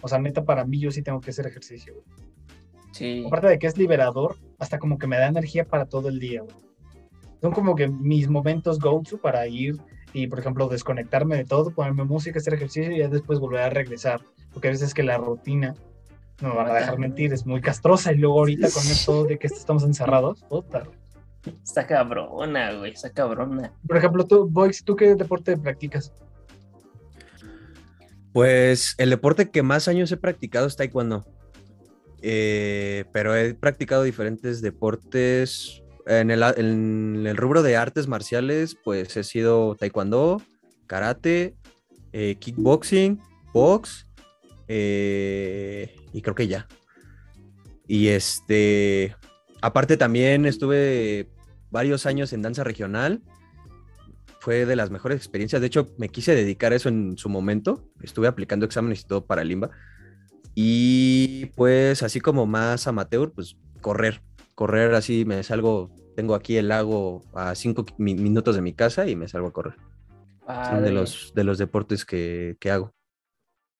[0.00, 2.06] O sea, neta, para mí yo sí tengo que hacer ejercicio, güey.
[2.92, 3.24] Sí.
[3.26, 6.42] Aparte de que es liberador, hasta como que me da energía para todo el día,
[6.42, 6.67] güey.
[7.40, 9.76] Son como que mis momentos go-to para ir
[10.12, 13.70] y, por ejemplo, desconectarme de todo, ponerme música, hacer ejercicio y ya después volver a
[13.70, 14.20] regresar.
[14.52, 15.74] Porque a veces que la rutina,
[16.40, 19.38] no me van a dejar mentir, es muy castrosa y luego ahorita con esto de
[19.38, 20.84] que estamos encerrados, puta,
[21.62, 23.72] Está cabrona, güey, está cabrona.
[23.86, 26.12] Por ejemplo, tú, Boys, ¿tú qué deporte practicas?
[28.32, 31.26] Pues el deporte que más años he practicado es taekwondo.
[32.20, 35.82] Eh, pero he practicado diferentes deportes.
[36.08, 40.40] En el, rubro de artes marciales, pues he sido taekwondo,
[40.86, 41.54] karate,
[42.12, 43.20] eh, kickboxing,
[43.52, 44.08] box,
[44.68, 46.66] eh, y creo que ya.
[47.86, 49.14] Y este,
[49.60, 51.28] aparte también estuve
[51.70, 53.22] varios años en danza regional.
[54.40, 55.60] Fue de las mejores experiencias.
[55.60, 57.84] De hecho, me quise dedicar a eso en su momento.
[58.02, 59.70] Estuve aplicando exámenes y todo para Limba.
[60.54, 64.22] Y pues así como más amateur, pues correr.
[64.58, 69.14] Correr así, me salgo, tengo aquí el lago a cinco minutos de mi casa y
[69.14, 69.76] me salgo a correr.
[70.68, 72.92] Son de los, de los deportes que, hago.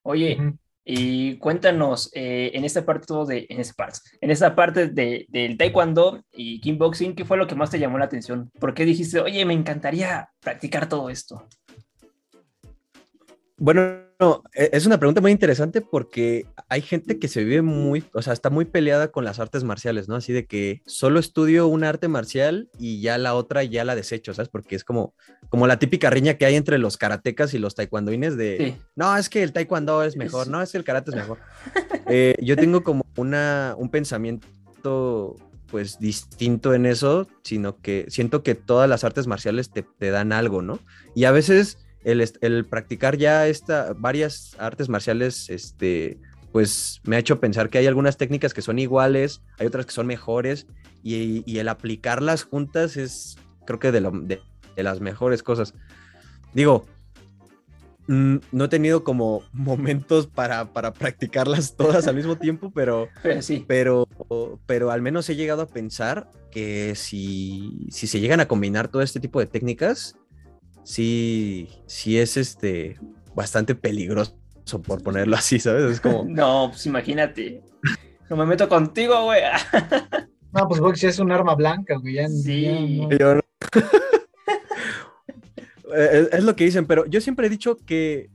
[0.03, 4.87] Oye, y cuéntanos, eh, en esta parte todo de, en esta parte, en esta parte
[4.87, 8.49] de, del taekwondo y kickboxing, ¿qué fue lo que más te llamó la atención?
[8.61, 11.49] ¿Por qué dijiste, oye, me encantaría practicar todo esto?
[13.59, 18.05] Bueno, no, e, es una pregunta muy interesante porque hay gente que se vive muy,
[18.13, 20.15] o sea, está muy peleada con las artes marciales, ¿no?
[20.15, 24.33] Así de que solo estudio una arte marcial y ya la otra ya la desecho,
[24.33, 24.49] ¿sabes?
[24.49, 25.13] Porque es como,
[25.49, 29.29] como la típica riña que hay entre los karatecas y los taekwondoines de, no, es
[29.29, 31.39] que el taekwondo es mejor, no, es que el karate es mejor.
[32.11, 35.37] Eh, yo tengo como una, un pensamiento
[35.71, 40.33] pues distinto en eso, sino que siento que todas las artes marciales te, te dan
[40.33, 40.79] algo, ¿no?
[41.15, 41.77] Y a veces
[42.13, 46.19] el, practicar ya esta, varias artes marciales, este,
[46.53, 49.93] pues me ha hecho pensar que hay algunas técnicas que son iguales, hay otras que
[49.93, 50.67] son mejores,
[51.03, 55.75] y, el aplicarlas juntas es, creo que de, de, las mejores cosas.
[56.55, 56.87] Digo,
[58.07, 63.09] mm, no he tenido como momentos para, para, practicarlas todas al mismo tiempo, pero,
[63.41, 63.65] sí.
[63.67, 64.09] pero,
[64.67, 69.03] pero al menos he llegado a pensar que si, si se llegan a combinar todo
[69.03, 70.17] este tipo de técnicas,
[70.89, 72.99] sí, sí es este
[73.35, 74.35] bastante peligroso,
[74.87, 75.93] por ponerlo así, ¿sabes?
[75.93, 76.25] Es como.
[76.29, 77.63] No, pues imagínate.
[78.31, 79.43] No me meto contigo, güey.
[80.51, 82.27] No, pues Box es un arma blanca, güey.
[82.29, 83.07] sí.
[85.95, 88.31] es, lo que dicen, pero yo siempre he dicho que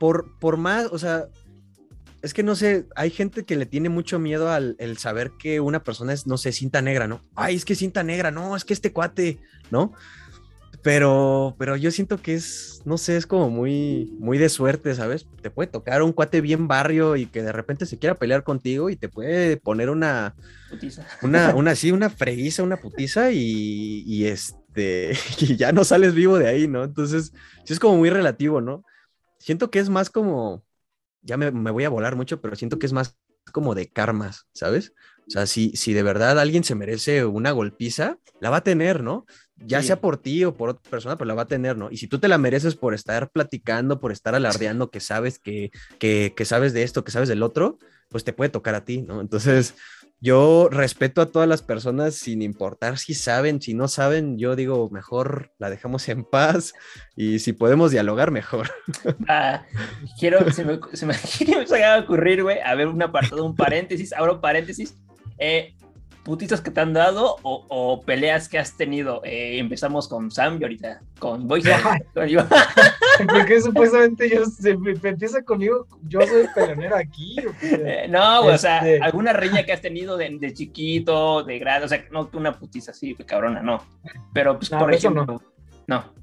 [0.00, 1.26] por, por más, o sea,
[2.22, 5.60] es que no sé, hay gente que le tiene mucho miedo al el saber que
[5.60, 7.20] una persona es, no sé, cinta negra, ¿no?
[7.34, 9.38] Ay, es que cinta negra, no, es que este cuate,
[9.70, 9.92] ¿no?
[10.82, 15.26] Pero, pero yo siento que es, no sé, es como muy, muy de suerte, ¿sabes?
[15.42, 18.88] Te puede tocar un cuate bien barrio y que de repente se quiera pelear contigo
[18.88, 20.36] y te puede poner una,
[20.70, 21.06] putiza.
[21.22, 26.38] una, una, sí, una freguiza, una putiza y, y este, y ya no sales vivo
[26.38, 26.84] de ahí, ¿no?
[26.84, 27.32] Entonces,
[27.64, 28.84] sí es como muy relativo, ¿no?
[29.38, 30.64] Siento que es más como,
[31.22, 33.18] ya me, me voy a volar mucho, pero siento que es más
[33.52, 34.92] como de karmas, ¿sabes?
[35.26, 39.02] O sea, si, si de verdad alguien se merece una golpiza, la va a tener,
[39.02, 39.26] ¿no?
[39.64, 41.90] Ya sea por ti o por otra persona, pero la va a tener, ¿no?
[41.90, 45.70] Y si tú te la mereces por estar platicando, por estar alardeando que sabes que,
[45.98, 49.02] que, que sabes de esto, que sabes del otro, pues te puede tocar a ti,
[49.02, 49.20] ¿no?
[49.20, 49.74] Entonces,
[50.20, 54.90] yo respeto a todas las personas sin importar si saben, si no saben, yo digo,
[54.90, 56.74] mejor la dejamos en paz
[57.14, 58.70] y si podemos dialogar, mejor.
[59.28, 59.64] Ah,
[60.18, 61.14] quiero, se me, se me,
[61.66, 64.96] se a ocurrir, güey, a ver un apartado, un paréntesis, abro paréntesis,
[65.38, 65.74] eh,
[66.28, 69.22] putitas que te han dado o, peleas que has tenido.
[69.24, 71.72] Eh, empezamos con Sam y ahorita con Boyce.
[72.14, 77.36] Porque supuestamente yo se empieza conmigo, yo soy peleonero aquí.
[77.62, 81.88] Eh, no, o sea, este alguna reña que has tenido de, chiquito, de grande, o
[81.88, 83.82] sea, no una putiza así, cabrona, no.
[84.34, 85.42] Pero pues por ejemplo, no.
[85.86, 86.18] no.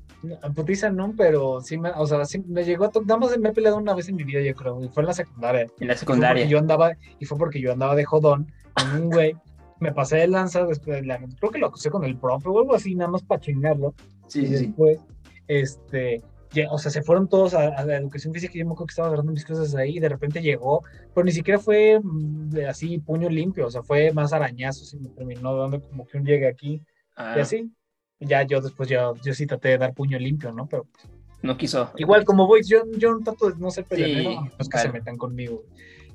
[0.54, 3.54] Putiza no, pero sí me, o sea, sí me llegó a nada más me he
[3.54, 5.68] peleado una vez en mi vida, yo creo, y fue en la secundaria.
[5.80, 6.46] En la secundaria.
[6.46, 9.36] Y yo andaba, y fue porque yo andaba de jodón con un güey,
[9.80, 12.60] me pasé de lanza después, de la, creo que lo acusé con el profe o
[12.60, 13.94] algo así, nada más para chingarlo.
[14.28, 15.00] Sí, y después,
[15.48, 16.24] este,
[16.70, 19.08] o sea, se fueron todos a, la educación física y yo me acuerdo que estaba
[19.10, 20.84] agarrando mis cosas ahí y de repente llegó,
[21.14, 25.10] pero ni siquiera fue mm, así puño limpio, o sea, fue más arañazos y me
[25.10, 26.82] terminó dando como que un llegue aquí y
[27.18, 27.36] ah.
[27.40, 27.72] así.
[28.20, 30.68] Ya yo después yo, yo sí traté de dar puño limpio, ¿no?
[30.68, 31.06] Pero pues,
[31.42, 31.92] no quiso.
[31.98, 34.92] Igual como voy, yo, yo trato de no ser peleonero, sí, no es que se
[34.92, 35.64] metan conmigo.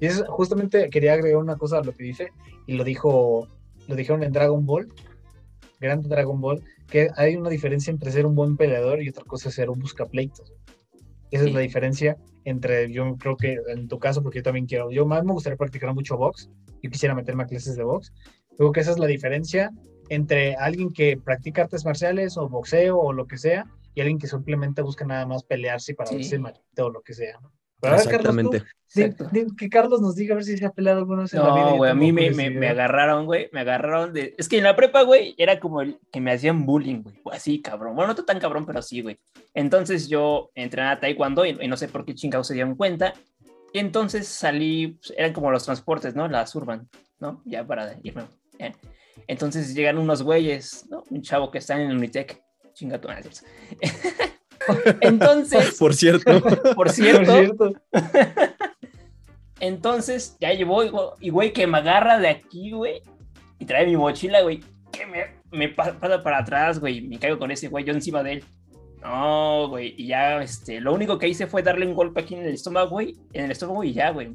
[0.00, 2.30] Y eso, justamente quería agregar una cosa a lo que dice,
[2.66, 3.46] y lo dijo,
[3.86, 4.88] lo dijeron en Dragon Ball,
[5.78, 9.48] Grande Dragon Ball, que hay una diferencia entre ser un buen peleador y otra cosa
[9.48, 10.52] es ser un buscapleitos.
[11.30, 14.90] Esa es la diferencia entre, yo creo que en tu caso, porque yo también quiero,
[14.90, 16.50] yo más me gustaría practicar mucho box,
[16.82, 18.12] yo quisiera meterme a clases de box,
[18.56, 19.70] creo que esa es la diferencia
[20.08, 24.26] entre alguien que practica artes marciales o boxeo o lo que sea, y alguien que
[24.26, 27.52] simplemente busca nada más pelearse para verse machito o lo que sea, ¿no?
[27.82, 28.62] Exactamente.
[29.56, 31.70] que Carlos nos diga a ver si se ha peleado alguna vez en la vida.
[31.70, 34.34] No, güey, a mí me, me, agarraron, güey, me agarraron de...
[34.38, 37.60] Es que en la prepa, güey, era como el que me hacían bullying, güey, así,
[37.60, 37.94] cabrón.
[37.96, 39.18] Bueno, no tan cabrón, pero sí, güey.
[39.54, 43.14] Entonces yo entrenaba taekwondo y, no sé por qué chingados se dieron cuenta.
[43.72, 46.28] Y entonces salí, pues, eran como los transportes, ¿no?
[46.28, 46.88] Las urban,
[47.20, 47.42] ¿no?
[47.44, 48.24] Ya para irme.
[49.26, 51.04] Entonces llegan unos güeyes, ¿no?
[51.10, 52.42] Un chavo que está en el Unitec.
[52.72, 53.08] Chingato,
[55.00, 55.76] Entonces.
[55.78, 56.42] Por cierto.
[56.74, 57.72] Por cierto.
[59.60, 63.02] Entonces, ya llevó, y güey, que me agarra de aquí, güey,
[63.58, 67.50] y trae mi mochila, güey, que me, me pasa para atrás, güey, me caigo con
[67.50, 68.44] ese güey, yo encima de él.
[69.02, 72.44] No, güey, y ya, este, lo único que hice fue darle un golpe aquí en
[72.44, 74.34] el estómago, güey, en el estómago y ya, güey.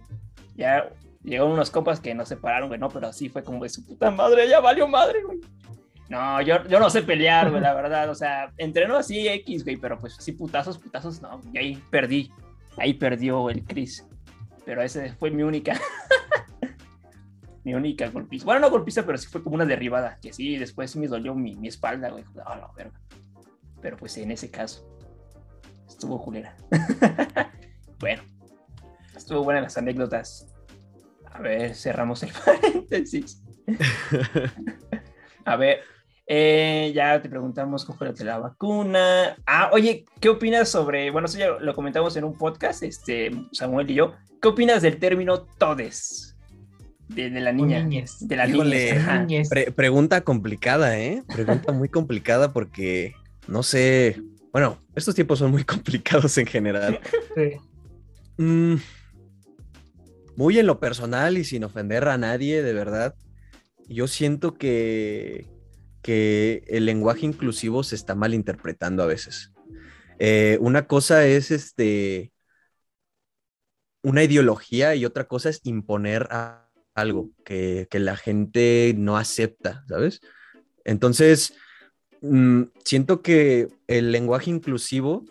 [0.55, 0.89] Ya
[1.23, 4.11] llegaron unos compas que nos separaron, güey, no, pero así fue como de su puta
[4.11, 5.39] madre, ya valió madre, güey.
[6.07, 8.09] No, yo, yo no sé pelear, güey, la verdad.
[8.09, 11.41] O sea, entreno así X, güey, pero pues así putazos, putazos, no.
[11.51, 12.31] Y ahí perdí.
[12.77, 14.05] Ahí perdió el Chris.
[14.65, 15.79] Pero ese fue mi única.
[17.63, 18.45] mi única golpiza.
[18.45, 20.19] Bueno, no golpiza, pero sí fue como una derribada.
[20.21, 22.23] Que sí, después me dolió mi, mi espalda, güey.
[22.45, 22.99] Oh, no, verga.
[23.81, 24.87] Pero pues en ese caso,
[25.87, 26.55] estuvo culera.
[27.99, 28.23] bueno,
[29.15, 30.53] estuvo buena las anécdotas.
[31.31, 33.43] A ver, cerramos el paréntesis.
[35.45, 35.81] A ver,
[36.27, 39.37] eh, ya te preguntamos cómo fue la vacuna.
[39.45, 43.89] Ah, oye, ¿qué opinas sobre, bueno, eso ya lo comentamos en un podcast, este, Samuel
[43.91, 46.35] y yo, ¿qué opinas del término todes?
[47.07, 47.87] De, la niña.
[48.19, 49.43] De la niña.
[49.75, 51.21] pregunta complicada, ¿eh?
[51.27, 53.13] Pregunta muy complicada porque,
[53.47, 54.19] no sé,
[54.51, 56.99] bueno, estos tiempos son muy complicados en general.
[57.35, 58.43] Sí.
[58.43, 58.77] Mm,
[60.35, 63.13] muy en lo personal y sin ofender a nadie, de verdad,
[63.87, 65.47] yo siento que
[66.05, 69.51] que el lenguaje inclusivo se está malinterpretando a veces.
[70.19, 72.31] Eh, una cosa es este,
[74.03, 76.29] una ideología y otra cosa es imponer
[76.93, 80.21] algo que, la gente no acepta, ¿sabes?
[80.83, 81.55] Entonces,
[82.21, 85.25] mm, siento que el lenguaje inclusivo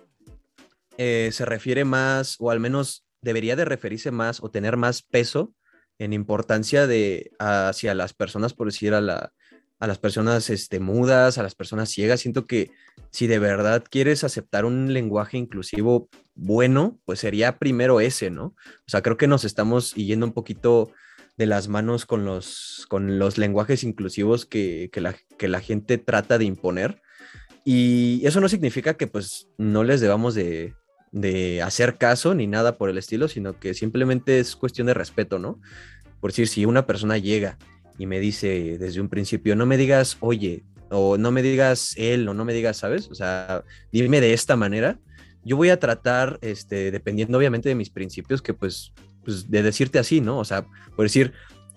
[0.99, 5.55] eh, se refiere más, o al menos debería de referirse más o tener más peso
[6.01, 9.33] en importancia de hacia las personas, por decir, a la,
[9.85, 12.21] a las personas este, mudas, a las personas ciegas.
[12.21, 12.71] Siento que
[13.11, 18.47] si de verdad quieres aceptar un lenguaje inclusivo bueno, pues sería primero ese, ¿no?
[18.47, 20.91] O sea, creo que nos estamos yendo un poquito
[21.37, 26.39] de las manos con los, con los lenguajes inclusivos que, la, que la gente trata
[26.39, 27.03] de imponer.
[27.65, 30.75] Y eso no significa que pues no les debamos de,
[31.13, 35.39] de hacer caso ni nada por el estilo, sino que simplemente es cuestión de respeto,
[35.39, 35.61] ¿no?
[36.21, 37.59] Por decir, si una persona llega
[37.99, 42.29] y me dice desde un principio, no me digas, oye, o no me digas él,
[42.29, 43.09] o no me digas, ¿sabes?
[43.11, 44.99] O sea, dime de esta manera.
[45.45, 48.93] Yo voy a tratar, este, dependiendo obviamente de mis principios, que pues,
[49.25, 50.39] pues de decirte así, ¿no?
[50.39, 51.33] O sea, por decir,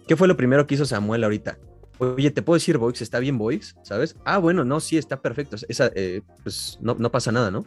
[0.08, 1.58] ¿qué fue lo primero que hizo Samuel ahorita?
[2.00, 3.02] Oye, ¿te puedo decir Voix?
[3.02, 3.76] ¿Está bien Voix?
[3.84, 4.16] ¿Sabes?
[4.24, 5.58] Ah, bueno, no, sí, está perfecto.
[5.68, 7.66] Esa, eh, pues no, no, pasa nada, ¿no?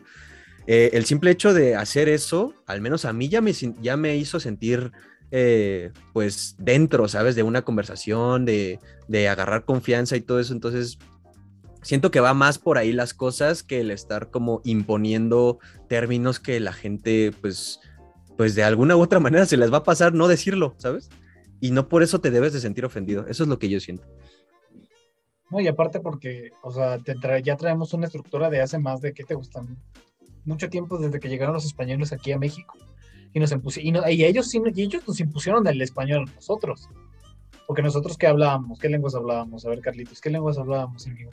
[0.66, 4.16] Eh, el simple hecho de hacer eso, al menos a mí ya me, ya me
[4.16, 4.92] hizo sentir
[5.32, 7.36] eh, pues dentro, ¿sabes?
[7.36, 8.78] De una conversación, de,
[9.28, 10.52] agarrar confianza y todo eso.
[10.52, 10.98] Entonces,
[11.82, 16.58] siento que va más por ahí las cosas que el estar como imponiendo términos que
[16.58, 17.80] la gente, pues,
[18.36, 21.08] pues de alguna u otra manera se les va a pasar no decirlo, ¿sabes?
[21.60, 23.26] Y no por eso te debes de sentir ofendido.
[23.28, 24.08] Eso es lo que yo siento.
[25.50, 26.98] No, y aparte porque, o sea,
[27.42, 29.76] ya traemos una estructura de hace más de, ¿qué te gustan?
[30.44, 32.74] Mucho tiempo desde que llegaron los españoles aquí a México
[33.32, 36.88] y nos impusieron, y, ellos, y ellos nos impusieron el español a nosotros.
[37.66, 41.30] Porque nosotros qué hablábamos, qué lenguas hablábamos, a ver Carlitos, qué lenguas hablábamos, amigo.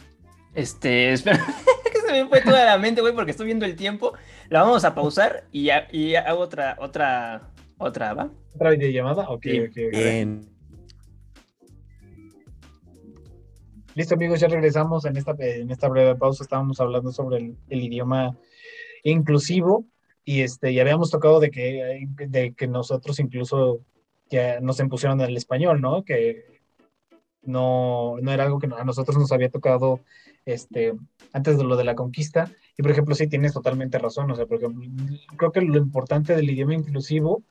[0.53, 1.43] Este, espera,
[1.91, 4.13] que se me fue toda la mente, güey, porque estoy viendo el tiempo.
[4.49, 8.29] La vamos a pausar y, ya, y hago otra, otra, otra, ¿va?
[8.53, 9.29] ¿Otra videollamada?
[9.29, 9.75] Ok, ok.
[9.91, 10.47] Bien.
[13.95, 16.43] Listo, amigos, ya regresamos en esta, en esta breve pausa.
[16.43, 18.38] Estábamos hablando sobre el, el idioma
[19.03, 19.86] inclusivo
[20.28, 23.80] y este, ya habíamos tocado de que, de que nosotros incluso
[24.30, 26.04] ya nos impusieron el español, ¿no?
[26.04, 26.60] Que
[27.44, 30.02] no, no era algo que a nosotros nos había tocado
[30.44, 30.96] este,
[31.32, 32.52] antes de lo de la conquista.
[32.78, 34.30] Y por ejemplo, sí tienes totalmente razón.
[34.30, 34.86] O sea, por ejemplo,
[35.38, 37.44] creo que lo importante del idioma inclusivo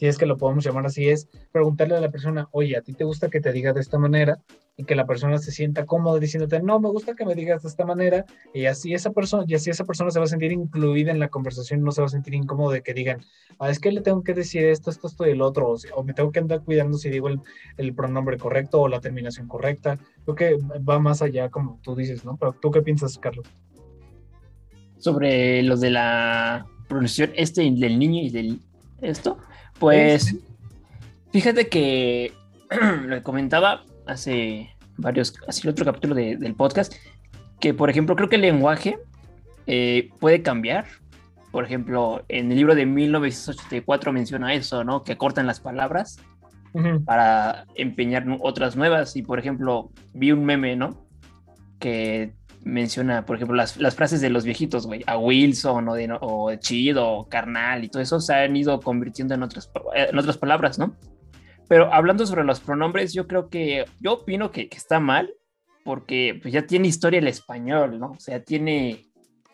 [0.00, 2.94] si es que lo podemos llamar así, es preguntarle a la persona, oye, ¿a ti
[2.94, 4.38] te gusta que te diga de esta manera?
[4.78, 7.68] Y que la persona se sienta cómoda diciéndote, no, me gusta que me digas de
[7.68, 8.24] esta manera.
[8.54, 11.28] Y así esa persona, y así esa persona se va a sentir incluida en la
[11.28, 13.20] conversación, no se va a sentir incómodo de que digan,
[13.58, 16.14] ah, es que le tengo que decir esto, esto, esto y el otro, o, me
[16.14, 17.38] tengo que andar cuidando si digo el,
[17.76, 19.98] el, pronombre correcto o la terminación correcta.
[20.24, 22.38] Creo que va más allá, como tú dices, ¿no?
[22.38, 23.46] Pero tú qué piensas, Carlos?
[24.96, 28.60] Sobre lo de la pronunciación este del niño y del
[29.02, 29.36] esto.
[29.80, 30.36] Pues
[31.32, 32.32] fíjate que
[33.06, 36.94] lo comentaba hace varios, así el otro capítulo del podcast,
[37.58, 38.98] que por ejemplo creo que el lenguaje
[39.66, 40.84] eh, puede cambiar.
[41.50, 45.02] Por ejemplo, en el libro de 1984 menciona eso, ¿no?
[45.02, 46.20] Que cortan las palabras
[47.04, 49.16] para empeñar otras nuevas.
[49.16, 51.06] Y por ejemplo, vi un meme, ¿no?
[51.80, 56.54] Que menciona, por ejemplo, las, frases de los viejitos, güey, a Wilson o, de, o
[56.56, 60.78] Chido o Carnal y todo eso se han ido convirtiendo en otras, en otras palabras,
[60.78, 60.96] ¿no?
[61.68, 65.32] Pero hablando sobre los pronombres, yo creo que, yo opino que, está mal
[65.84, 68.12] porque pues, ya tiene historia el español, ¿no?
[68.12, 69.06] O sea, tiene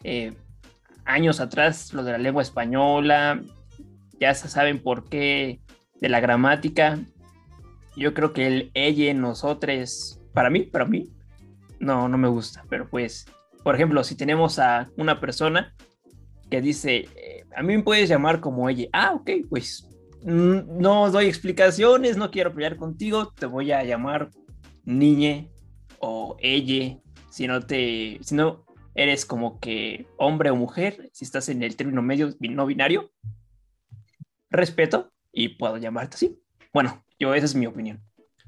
[0.03, 0.33] eh,
[1.05, 3.43] años atrás lo de la lengua española,
[4.19, 5.61] ya se saben por qué
[6.01, 6.99] de la gramática.
[7.97, 11.09] Yo creo que el ella, nosotros, para mí, para mí,
[11.87, 13.27] no, no me gusta, pero pues,
[13.63, 15.75] por ejemplo, si tenemos a una persona
[16.51, 19.89] que dice, eh, a mí me puedes llamar como ella, ah, ok, pues
[20.23, 24.31] mm, no doy explicaciones, no quiero pelear contigo, te voy a llamar
[24.85, 25.51] niñe
[25.99, 26.99] o ella,
[27.31, 28.65] si no te, si no
[28.95, 33.11] eres como que hombre o mujer, si estás en el término medio no binario,
[34.51, 36.39] respeto y puedo llamarte así.
[36.73, 38.03] Bueno, yo esa es mi opinión.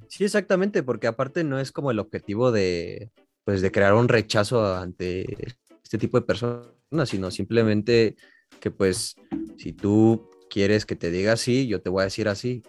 [0.09, 3.11] Sí, exactamente, porque aparte no es como el objetivo de,
[3.49, 5.25] pues, de crear un rechazo ante
[5.83, 6.69] este tipo de personas,
[7.07, 8.15] sino simplemente
[8.61, 9.17] que pues
[9.57, 12.63] si tú quieres que te diga así, yo te voy a decir así,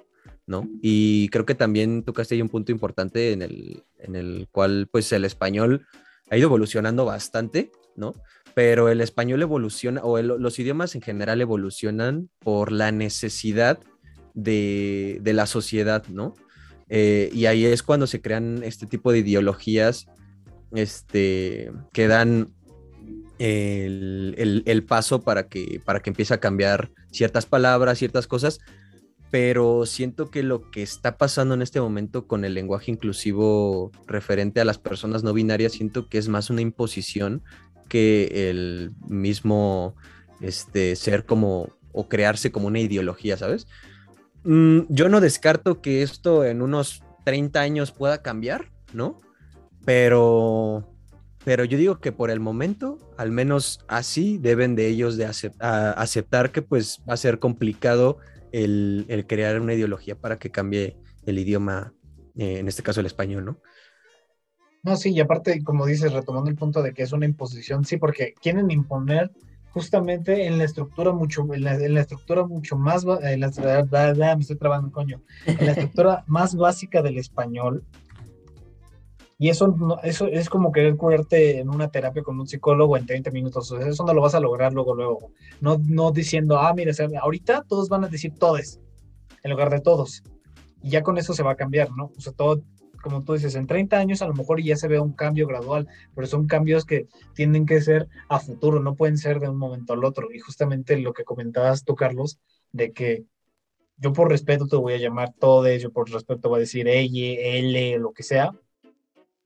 [0.48, 0.70] ¿no?
[0.82, 5.12] Y creo que también tocaste ahí un punto importante en el, en el cual pues
[5.12, 5.86] el español
[6.30, 8.14] ha ido evolucionando bastante, ¿no?
[8.56, 13.80] Pero el español evoluciona, o los idiomas en general evolucionan por la necesidad
[14.34, 16.36] de, de la sociedad, ¿no?
[16.88, 20.08] Eh, y ahí es cuando se crean este tipo de ideologías
[20.72, 22.50] este, que dan
[23.40, 28.60] el, el, paso para que, para que empiece a cambiar ciertas palabras, ciertas cosas,
[29.32, 34.60] pero siento que lo que está pasando en este momento con el lenguaje inclusivo referente
[34.60, 37.44] a las personas no binarias, siento que es más una imposición
[37.88, 39.96] que el mismo
[40.42, 43.68] este, ser como o crearse como una ideología, ¿sabes?
[44.44, 49.22] Mm, yo no descarto que esto en unos 30 años pueda cambiar, ¿no?
[49.90, 50.88] Pero,
[51.44, 56.52] pero yo digo que por el momento, al menos así, deben de ellos de aceptar
[56.52, 58.20] que pues va a ser complicado
[58.52, 61.92] el, crear una ideología para que cambie el idioma,
[62.38, 63.58] eh, en este caso el español, ¿no?
[64.84, 67.98] No, sí, y aparte, como dices, retomando el punto de que es una imposición, sí,
[67.98, 69.32] porque quieren imponer
[69.72, 74.58] justamente en la estructura mucho, en la, estructura mucho más, en la, me estoy
[74.92, 77.84] coño, en la estructura más básica del español.
[79.42, 79.74] Y eso,
[80.04, 83.72] eso es como querer curarte en una terapia con un psicólogo en 30 minutos.
[83.72, 85.32] eso no lo vas a lograr luego, luego.
[85.62, 88.82] No, no diciendo, ah, mira, ahorita todos van a decir todes,
[89.42, 90.24] en lugar de todos.
[90.84, 92.12] Y ya con eso se va a cambiar, ¿no?
[92.18, 92.62] O sea, todo,
[93.02, 95.88] como tú dices, en 30 años a lo mejor ya se ve un cambio gradual,
[96.14, 99.94] pero son cambios que tienen que ser a futuro, no pueden ser de un momento
[99.94, 100.34] al otro.
[100.34, 102.42] Y justamente lo que comentabas tú, Carlos,
[102.74, 103.24] de que
[103.96, 107.40] yo por respeto te voy a llamar todes, yo por respeto voy a decir ella,
[107.40, 108.52] L, lo que sea.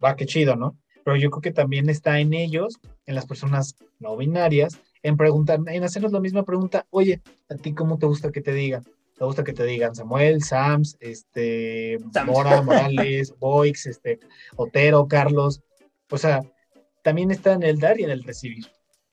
[0.04, 0.78] Va, qué chido, ¿no?
[1.04, 5.60] Pero yo creo que también está en ellos, en las personas no binarias, en preguntar,
[5.68, 8.84] en hacernos la misma pregunta, oye, ¿a ti cómo te gusta que te digan?
[9.18, 14.20] ¿Te gusta que te digan Samuel, Sams, este, Mora, Morales, Boix, este,
[14.56, 15.62] Otero, Carlos?
[16.10, 16.41] O sea,
[17.04, 18.66] también está en el dar y en el recibir.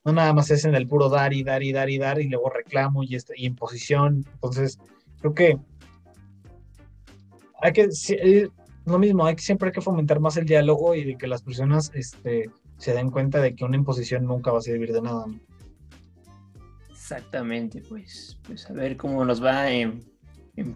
[0.05, 2.29] No nada más es en el puro dar y dar y dar y dar y
[2.29, 4.25] luego reclamo y, este, y imposición.
[4.35, 4.79] Entonces,
[5.21, 5.59] creo que
[7.63, 8.49] hay que, eh,
[8.87, 11.43] lo mismo, hay que, siempre hay que fomentar más el diálogo y de que las
[11.43, 15.27] personas este, se den cuenta de que una imposición nunca va a servir de nada.
[16.91, 20.05] Exactamente, pues, pues a ver cómo nos va en,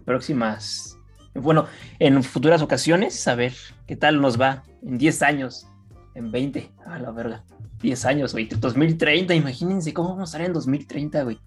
[0.03, 0.97] próximas,
[1.33, 1.65] bueno,
[1.99, 3.53] en futuras ocasiones, a ver
[3.87, 5.67] qué tal nos va en 10 años,
[6.13, 7.43] en 20, a la verga,
[7.81, 11.39] 10 años, güey, 2030, imagínense cómo vamos a estar en 2030, güey.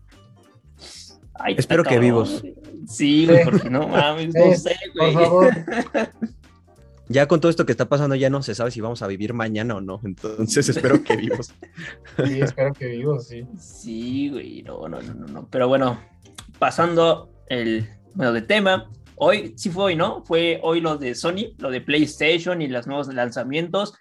[1.57, 2.43] Espero que vivos.
[2.87, 5.13] Sí, güey, porque no mames, no sé, güey.
[5.13, 5.55] Por favor.
[7.09, 9.33] ya con todo esto que está pasando ya no se sabe si vamos a vivir
[9.35, 11.55] mañana o no, entonces espero que vivos.
[12.25, 13.45] Sí, espero que vivos, sí.
[13.59, 16.01] Sí, güey, no, no, no, no, pero bueno,
[16.59, 20.25] pasando el, bueno, de tema, hoy, sí fue hoy, ¿no?
[20.25, 23.95] Fue hoy lo de Sony, lo de PlayStation y los nuevos lanzamientos.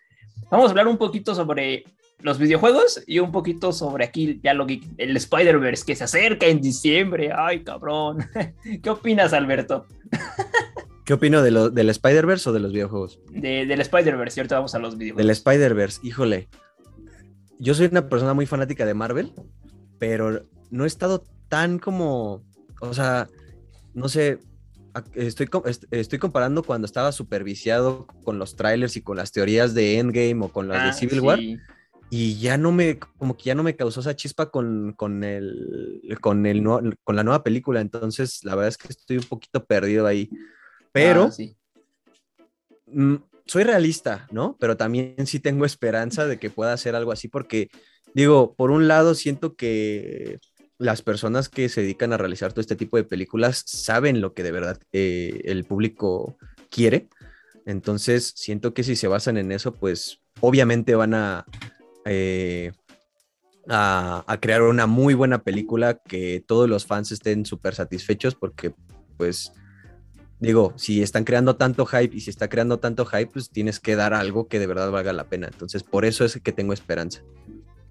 [0.51, 1.83] Vamos a hablar un poquito sobre
[2.19, 6.47] los videojuegos y un poquito sobre aquí ya lo que el Spider-Verse que se acerca
[6.47, 7.31] en diciembre.
[7.35, 8.25] Ay, cabrón.
[8.83, 9.85] ¿Qué opinas, Alberto?
[11.07, 13.21] ¿Qué opino de lo, del Spider-Verse o de los videojuegos?
[13.31, 15.25] del Spider-Verse, cierto, vamos a los videojuegos.
[15.25, 16.49] Del Spider-Verse, híjole.
[17.59, 19.31] Yo soy una persona muy fanática de Marvel,
[19.99, 22.43] pero no he estado tan como,
[22.81, 23.29] o sea,
[23.93, 24.39] no sé,
[25.13, 25.47] estoy,
[25.91, 30.49] estoy comparando cuando estaba superviciado con los trailers y con las teorías de Endgame o
[30.49, 31.39] con las de ah, Civil War.
[32.09, 36.17] Y ya no me, como que ya no me causó esa chispa con, con, el,
[36.19, 36.61] con, el,
[37.05, 37.79] con la nueva película.
[37.79, 40.29] Entonces, la verdad es que estoy un poquito perdido ahí.
[40.97, 41.43] Pero ah,
[42.87, 44.57] mm, soy realista, ¿no?
[44.59, 47.69] Pero también sí tengo esperanza de que pueda hacer algo así porque,
[48.13, 50.39] digo, por un lado siento que
[50.79, 54.43] las personas que se dedican a realizar todo este tipo de películas saben lo que
[54.43, 56.37] de verdad eh, el público
[56.71, 57.07] quiere.
[57.65, 61.45] Entonces, siento que si se basan en eso, pues obviamente van a,
[62.05, 62.71] eh,
[63.67, 68.73] a, a, crear una muy buena película que todos los fans estén súper satisfechos porque,
[69.17, 69.51] pues,
[70.39, 73.95] digo, si están creando tanto hype y si está creando tanto hype, pues tienes que
[73.95, 75.47] dar algo que de verdad valga la pena.
[75.51, 77.21] Entonces, por eso es que tengo esperanza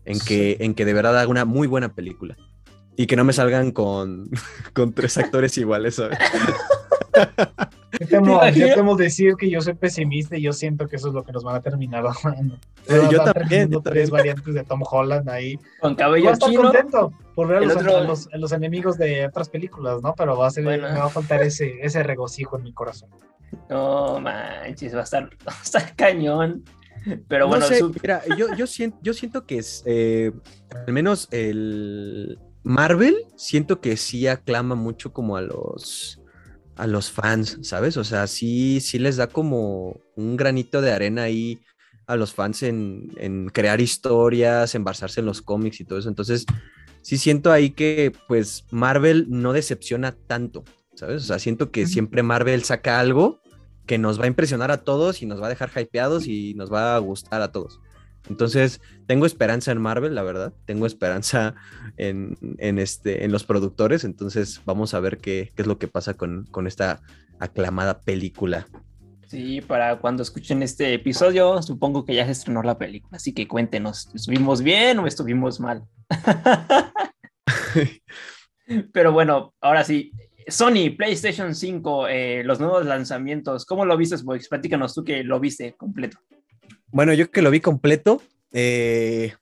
[0.04, 2.36] en que, en que de verdad haga una muy buena película
[2.96, 4.30] y que no me salgan con,
[4.72, 6.18] con tres actores iguales, ¿sabes?
[8.00, 11.14] Yo temo, yo temo decir que yo soy pesimista y yo siento que eso es
[11.14, 12.04] lo que nos van a terminar.
[12.88, 15.56] Eh, yo también, tres variantes de Tom Holland ahí.
[15.80, 16.62] Con Voy cabello estar chino.
[16.62, 20.14] contento por ver a los, otro- a los- a los enemigos de otras películas, ¿no?
[20.16, 20.88] Pero va a ser, Bueno.
[20.90, 23.08] me va a faltar ese, ese regocijo en mi corazón.
[23.70, 26.64] No manches, va a estar, va a estar cañón.
[27.28, 30.32] Pero No bueno, sé, su- mira, yo, yo, siento, yo siento que es, eh,
[30.86, 36.20] al menos el Marvel, siento que sí aclama mucho como a los,
[36.76, 37.96] a los fans, ¿sabes?
[37.96, 41.60] O sea, sí, sí les da como un granito de arena ahí
[42.06, 46.08] a los fans en, en crear historias, en basarse en los cómics y todo eso.
[46.08, 46.46] Entonces,
[47.02, 50.64] sí siento ahí que pues Marvel no decepciona tanto,
[50.94, 51.22] ¿sabes?
[51.22, 53.40] O sea, siento que siempre Marvel saca algo
[53.86, 56.72] que nos va a impresionar a todos y nos va a dejar hypeados y nos
[56.72, 57.80] va a gustar a todos.
[58.28, 60.52] Entonces, tengo esperanza en Marvel, la verdad.
[60.64, 61.54] Tengo esperanza
[61.96, 64.04] en, en este, en los productores.
[64.04, 67.00] Entonces, vamos a ver qué, qué es lo que pasa con, con esta
[67.38, 68.66] aclamada película.
[69.26, 73.16] sí, para cuando escuchen este episodio, supongo que ya se estrenó la película.
[73.16, 75.84] Así que cuéntenos, ¿estuvimos bien o estuvimos mal?
[78.92, 80.12] Pero bueno, ahora sí.
[80.48, 83.66] Sony, PlayStation 5, eh, los nuevos lanzamientos.
[83.66, 84.48] ¿Cómo lo viste, Boix?
[84.48, 86.18] Platícanos tú que lo viste completo.
[86.96, 88.22] Bueno, yo que lo vi completo,
[88.52, 89.34] eh,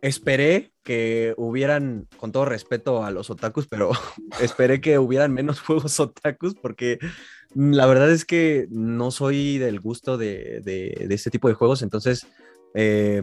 [0.00, 3.90] esperé que hubieran, con todo respeto a los otakus, pero
[4.40, 6.98] esperé que hubieran menos juegos otakus porque
[7.54, 11.82] la verdad es que no soy del gusto de, de- de este tipo de juegos,
[11.82, 12.26] entonces
[12.72, 13.22] eh,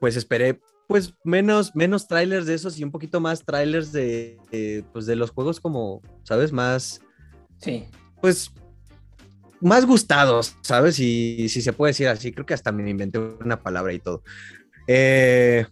[0.00, 4.82] pues esperé pues menos, menos trailers de esos y un poquito más trailers de, de,
[4.94, 6.52] pues, de los juegos como, ¿sabes?
[6.52, 7.02] Más
[7.58, 7.84] Sí.
[8.22, 8.50] pues
[9.64, 10.98] más gustados, ¿sabes?
[10.98, 14.22] Y si se puede decir así, creo que hasta me inventé una palabra y todo.
[14.86, 15.66] Eh,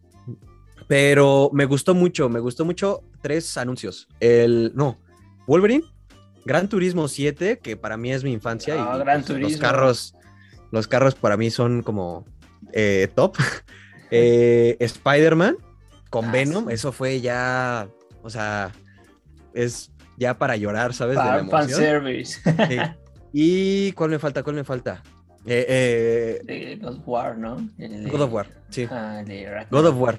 [0.88, 4.08] pero me gustó mucho, me gustó mucho tres anuncios.
[4.20, 4.98] El, no,
[5.46, 5.84] Wolverine,
[6.44, 8.74] Gran Turismo 7, que para mí es mi infancia.
[8.78, 10.14] Ah, y Gran pues, los carros,
[10.70, 12.24] los carros para mí son como
[12.72, 13.36] eh, top.
[14.14, 15.56] Eh, Spider-Man
[16.10, 16.74] con Ah, Venom, sí.
[16.74, 17.88] eso fue ya,
[18.22, 18.70] o sea,
[19.54, 21.16] es ya para llorar, ¿sabes?
[21.16, 21.80] De la Fan, emoción.
[21.80, 22.38] service.
[22.44, 22.76] Sí.
[23.32, 24.42] ¿Y cuál me falta?
[24.42, 25.02] ¿Cuál me falta?
[25.44, 27.68] Eh, eh, God of War, ¿no?
[27.78, 28.86] El God of War, sí.
[28.90, 29.24] Ah.
[29.70, 30.18] God of War,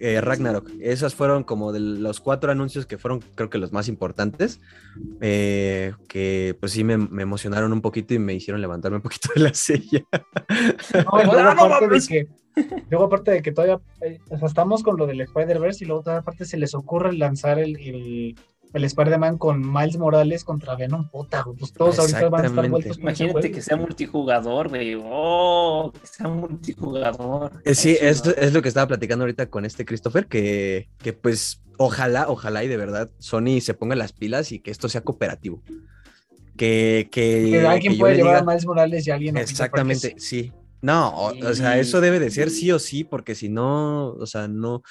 [0.00, 0.70] eh, Ragnarok.
[0.80, 4.60] Esas fueron como de los cuatro anuncios que fueron, creo que los más importantes,
[5.20, 9.28] eh, que pues sí me, me emocionaron un poquito y me hicieron levantarme un poquito
[9.34, 10.04] de la silla.
[10.10, 12.28] No, luego, Ah, no aparte de que,
[12.90, 16.02] luego aparte de que todavía eh, o sea, estamos con lo del Spider-Verse y luego
[16.02, 18.34] todavía aparte se les ocurre lanzar el, el,
[18.74, 22.68] el Spider-Man con Miles Morales contra Venom, puta, güey, pues todos ahorita van a estar
[22.68, 24.96] vueltos Imagínate que sea multijugador, güey.
[25.02, 27.52] Oh, que sea multijugador.
[27.64, 31.62] Eh, sí, es, es lo que estaba platicando ahorita con este Christopher, que, que pues
[31.78, 35.62] ojalá, ojalá y de verdad Sony se ponga las pilas y que esto sea cooperativo.
[36.56, 40.14] Que, que, Que alguien que puede le llevar diga- a Miles Morales y alguien Exactamente,
[40.18, 40.52] sí.
[40.82, 44.26] No, o, o sea, eso debe de ser sí o sí, porque si no, o
[44.26, 44.82] sea, no,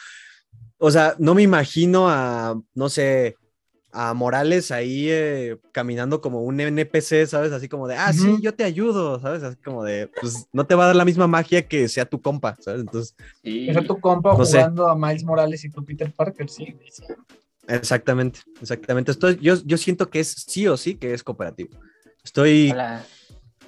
[0.80, 3.36] o sea, no me imagino a, no sé,
[3.94, 7.52] a Morales ahí eh, caminando como un NPC, ¿sabes?
[7.52, 9.44] Así como de, ah, sí, yo te ayudo, ¿sabes?
[9.44, 12.22] Así como de, pues no te va a dar la misma magia que sea tu
[12.22, 12.82] compa, ¿sabes?
[12.82, 13.68] Entonces, Sí.
[13.72, 14.58] Sea tu compa No sé.
[14.58, 16.76] jugando a Miles Morales y tú Peter Parker, sí.
[17.68, 19.12] exactamente, exactamente.
[19.12, 21.78] Estoy, yo, yo siento que es sí o sí que es cooperativo.
[22.24, 22.74] Estoy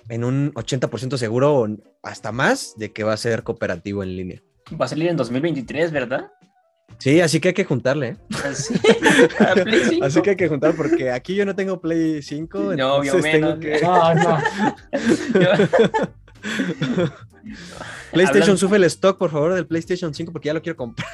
[0.09, 1.67] en un 80% seguro
[2.03, 4.41] hasta más de que va a ser cooperativo en línea.
[4.79, 6.31] Va a salir en 2023, ¿verdad?
[6.97, 8.17] Sí, así que hay que juntarle, ¿eh?
[8.53, 8.73] Sí.
[9.37, 10.05] Para Play 5.
[10.05, 13.23] Así que hay que juntar porque aquí yo no tengo Play 5, No, obvio tengo
[13.23, 13.59] menos.
[13.59, 13.79] que...
[13.81, 14.39] No, no.
[18.11, 21.07] PlayStation Hablando- sube el stock, por favor, del PlayStation 5 porque ya lo quiero comprar.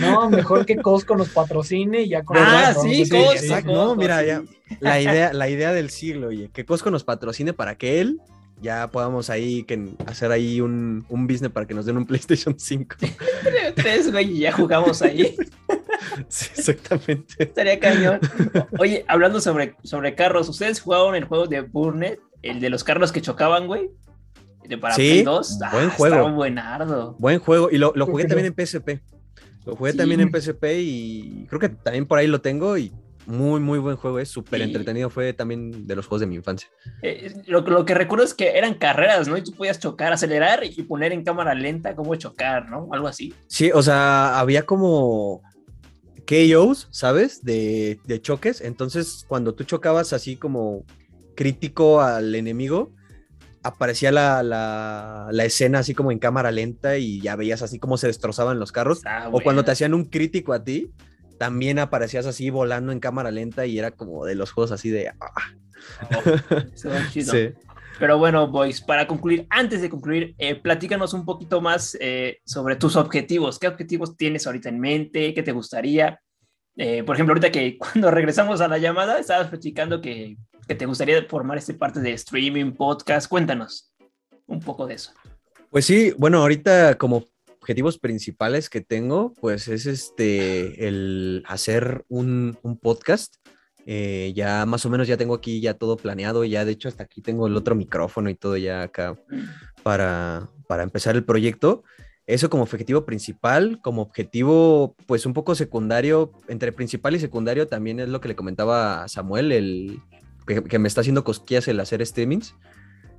[0.00, 3.08] No, mejor que Costco nos patrocine y ya con Ah, sí.
[3.08, 3.32] Costco.
[3.32, 3.72] exacto.
[3.72, 4.26] No, mira, sí.
[4.26, 4.42] ya,
[4.80, 8.20] la idea, la idea del siglo, oye, que Costco nos patrocine para que él
[8.60, 12.54] ya podamos ahí que, hacer ahí un, un business para que nos den un PlayStation
[12.58, 12.96] 5.
[13.76, 15.36] Tres, güey, y ya jugamos ahí.
[16.28, 17.34] Sí, exactamente.
[17.38, 18.20] Estaría cañón.
[18.78, 22.20] Oye, hablando sobre, sobre carros, ¿ustedes jugaron el juego de Burnet?
[22.42, 23.90] El de los carros que chocaban, güey.
[24.68, 25.58] De para Sí, Play 2.
[25.72, 26.14] buen Ah, juego.
[26.16, 27.16] Estaba buenardo.
[27.18, 27.68] Buen juego.
[27.70, 29.00] Y lo, lo jugué también en PSP.
[29.64, 29.98] Lo jugué Sí.
[29.98, 32.92] también en PSP y creo que también por ahí lo tengo y
[33.26, 34.18] muy, muy buen juego.
[34.18, 35.10] Es súper entretenido.
[35.10, 36.68] Fue también de los juegos de mi infancia.
[37.02, 39.36] Eh, lo, lo que recuerdo es que eran carreras, ¿no?
[39.36, 42.88] Y tú podías chocar, acelerar y poner en cámara lenta cómo chocar, ¿no?
[42.92, 43.34] Algo así.
[43.48, 45.42] Sí, o sea, había como
[46.26, 47.44] KOs, ¿sabes?
[47.44, 48.60] De, de choques.
[48.60, 50.84] Entonces, cuando tú chocabas así como
[51.34, 52.92] crítico al enemigo,
[53.62, 57.96] aparecía la, la, la escena así como en cámara lenta y ya veías así como
[57.96, 58.98] se destrozaban los carros.
[58.98, 60.92] Está O cuando te hacían un crítico a ti,
[61.38, 65.08] también aparecías así volando en cámara lenta y era como de los juegos así de...
[65.08, 65.54] ah.
[66.72, 67.32] Estuvo chido.
[67.34, 67.52] Sí.
[67.98, 72.74] Pero bueno, boys, para concluir, antes de concluir, eh, platícanos un poquito más eh, sobre
[72.74, 73.58] tus objetivos.
[73.58, 75.32] ¿Qué objetivos tienes ahorita en mente?
[75.32, 76.20] ¿Qué te gustaría?
[76.76, 80.86] Eh, por ejemplo, ahorita que cuando regresamos a la llamada, estabas platicando que, que te
[80.86, 83.28] gustaría formar este parte de streaming, podcast.
[83.28, 83.94] Cuéntanos
[84.46, 85.12] un poco de eso.
[85.70, 87.24] Pues sí, bueno, ahorita como
[87.64, 93.36] objetivos principales que tengo, pues es este, el hacer un, podcast.
[93.86, 97.04] Eh, ya más o menos ya tengo aquí ya todo planeado, ya de hecho hasta
[97.04, 99.18] aquí tengo el otro micrófono y todo ya acá
[99.82, 101.84] para, para empezar el proyecto.
[102.26, 107.98] Eso como objetivo principal, como objetivo pues un poco secundario, entre principal y secundario también
[107.98, 110.00] es lo que le comentaba a Samuel, el
[110.46, 112.54] que, que me está haciendo cosquillas el hacer streamings.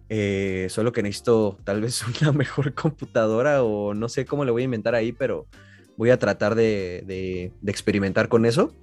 [0.10, 4.64] Eh, solo que necesito tal vez una mejor computadora o no sé cómo le voy
[4.64, 5.48] a inventar ahí, pero
[5.98, 8.74] voy a tratar de, experimentar con eso.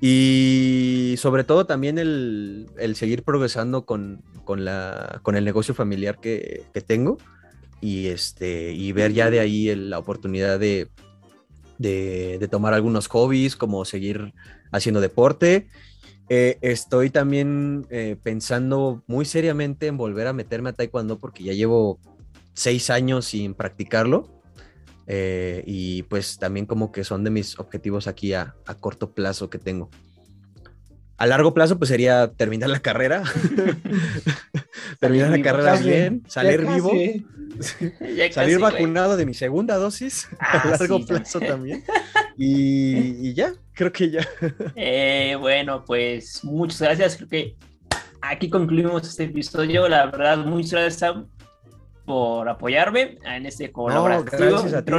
[0.00, 7.16] Y sobre todo también el, seguir progresando con, el negocio familiar que, tengo
[7.80, 10.88] y, este, y ver ya de ahí la oportunidad de,
[11.78, 14.34] de tomar algunos hobbies, como seguir
[14.72, 15.68] haciendo deporte.
[16.28, 21.52] Eh, estoy también eh, pensando muy seriamente en volver a meterme a taekwondo porque ya
[21.52, 21.98] llevo
[22.54, 24.30] seis años sin practicarlo.
[25.06, 29.50] Eh, y pues también como que son de mis objetivos aquí a, a corto plazo
[29.50, 29.90] que tengo.
[31.16, 33.22] A largo plazo pues sería terminar la carrera,
[35.00, 36.90] terminar la carrera bien, salir vivo,
[38.32, 41.84] salir vacunado de mi segunda dosis Ah, a largo sí, plazo también.
[42.36, 44.26] Y, y ya, creo que ya.
[44.74, 47.16] Eh, bueno, pues muchas gracias.
[47.16, 47.56] Creo que
[48.20, 49.88] aquí concluimos este episodio.
[49.88, 51.28] La verdad, muchas gracias Sam,
[52.04, 54.92] por apoyarme en este colaborativo gracias a ti.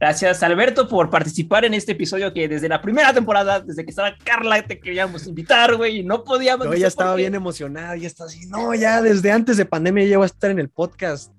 [0.00, 4.16] Gracias Alberto por participar en este episodio que desde la primera temporada, desde que estaba
[4.24, 6.64] Carla, te queríamos invitar, güey, y no podíamos.
[6.64, 10.06] Yo no ya estaba bien emocionado, ya estaba así, no, ya desde antes de pandemia
[10.06, 11.30] ya voy a estar en el podcast.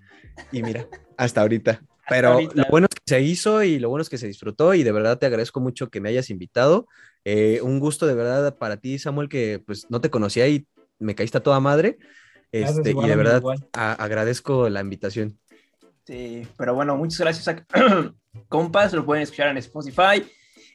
[0.52, 0.88] Y mira,
[1.18, 1.82] hasta ahorita.
[2.10, 2.54] Pero ahorita.
[2.56, 4.92] lo bueno es que se hizo y lo bueno es que se disfrutó y de
[4.92, 6.88] verdad te agradezco mucho que me hayas invitado.
[7.24, 10.66] Eh, un gusto de verdad para ti, Samuel, que pues no te conocía y
[11.00, 11.98] me caíste a toda madre.
[12.52, 13.42] Gracias, Este, y de verdad
[13.74, 15.38] agradezco la invitación.
[16.06, 17.66] Sí, pero bueno, muchas gracias a
[18.50, 20.26] compas, lo pueden escuchar en Spotify,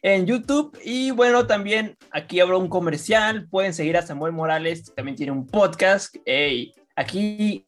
[0.01, 4.95] en YouTube y bueno, también aquí habrá un comercial, pueden seguir a Samuel Morales, que
[4.95, 6.15] también tiene un podcast.
[6.25, 7.65] Ey, aquí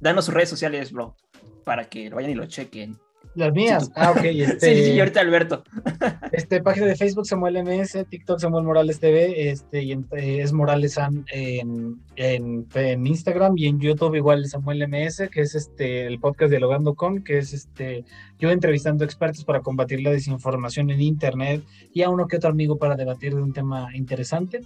[0.00, 1.16] danos sus redes sociales, bro,
[1.64, 2.96] para que lo vayan y lo chequen.
[3.34, 3.86] Las mías.
[3.86, 3.92] Sí.
[3.96, 4.20] Ah, ok.
[4.22, 5.64] Sí, Este, sí, sí, y ahorita Alberto.
[6.32, 10.52] este, página de Facebook Samuel MS, TikTok Samuel Morales TV, este, y en- eh, es
[10.52, 10.98] Morales
[11.32, 16.50] en, en, en Instagram y en YouTube igual Samuel MS, que es este el podcast
[16.50, 18.04] Dialogando con, que es este
[18.38, 21.62] yo entrevistando expertos para combatir la desinformación en internet
[21.94, 24.60] y a uno que otro amigo para debatir de un tema interesante.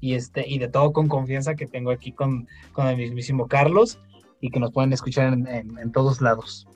[0.00, 3.98] Y este, y de todo con confianza que tengo aquí con, con el mismísimo Carlos
[4.40, 6.66] y que nos pueden escuchar en, en- en todos lados.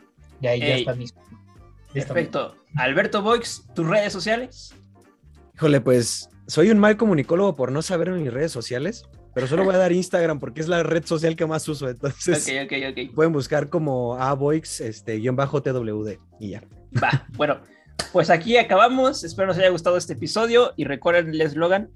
[0.41, 1.21] Y ahí ya está listo.
[1.95, 2.15] Listo.
[2.15, 2.55] Perfecto.
[2.77, 4.75] Alberto Boix, tus redes sociales.
[5.55, 9.05] Híjole, pues soy un mal comunicólogo por no saber en mis redes sociales,
[9.35, 11.89] pero solo voy a dar Instagram porque es la red social que más uso.
[11.89, 12.45] Entonces
[13.15, 16.65] pueden buscar como aboix, este, guion bajo TWD y ya.
[17.03, 17.61] Va, bueno,
[18.13, 19.23] pues aquí acabamos.
[19.25, 21.91] Espero nos haya gustado este episodio y recuerden el eslogan,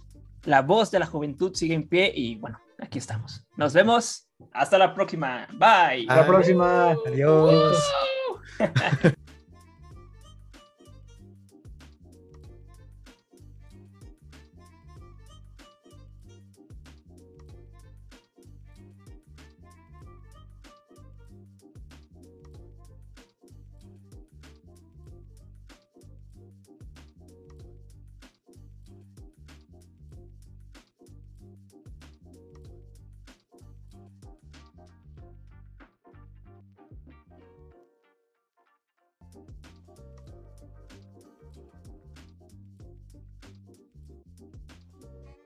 [0.45, 3.45] la voz de la juventud sigue en pie y bueno, aquí estamos.
[3.57, 4.26] Nos vemos.
[4.53, 5.47] Hasta la próxima.
[5.53, 6.07] Bye.
[6.09, 6.97] Hasta la próxima.
[7.07, 7.79] Adiós.
[8.59, 9.17] Uh.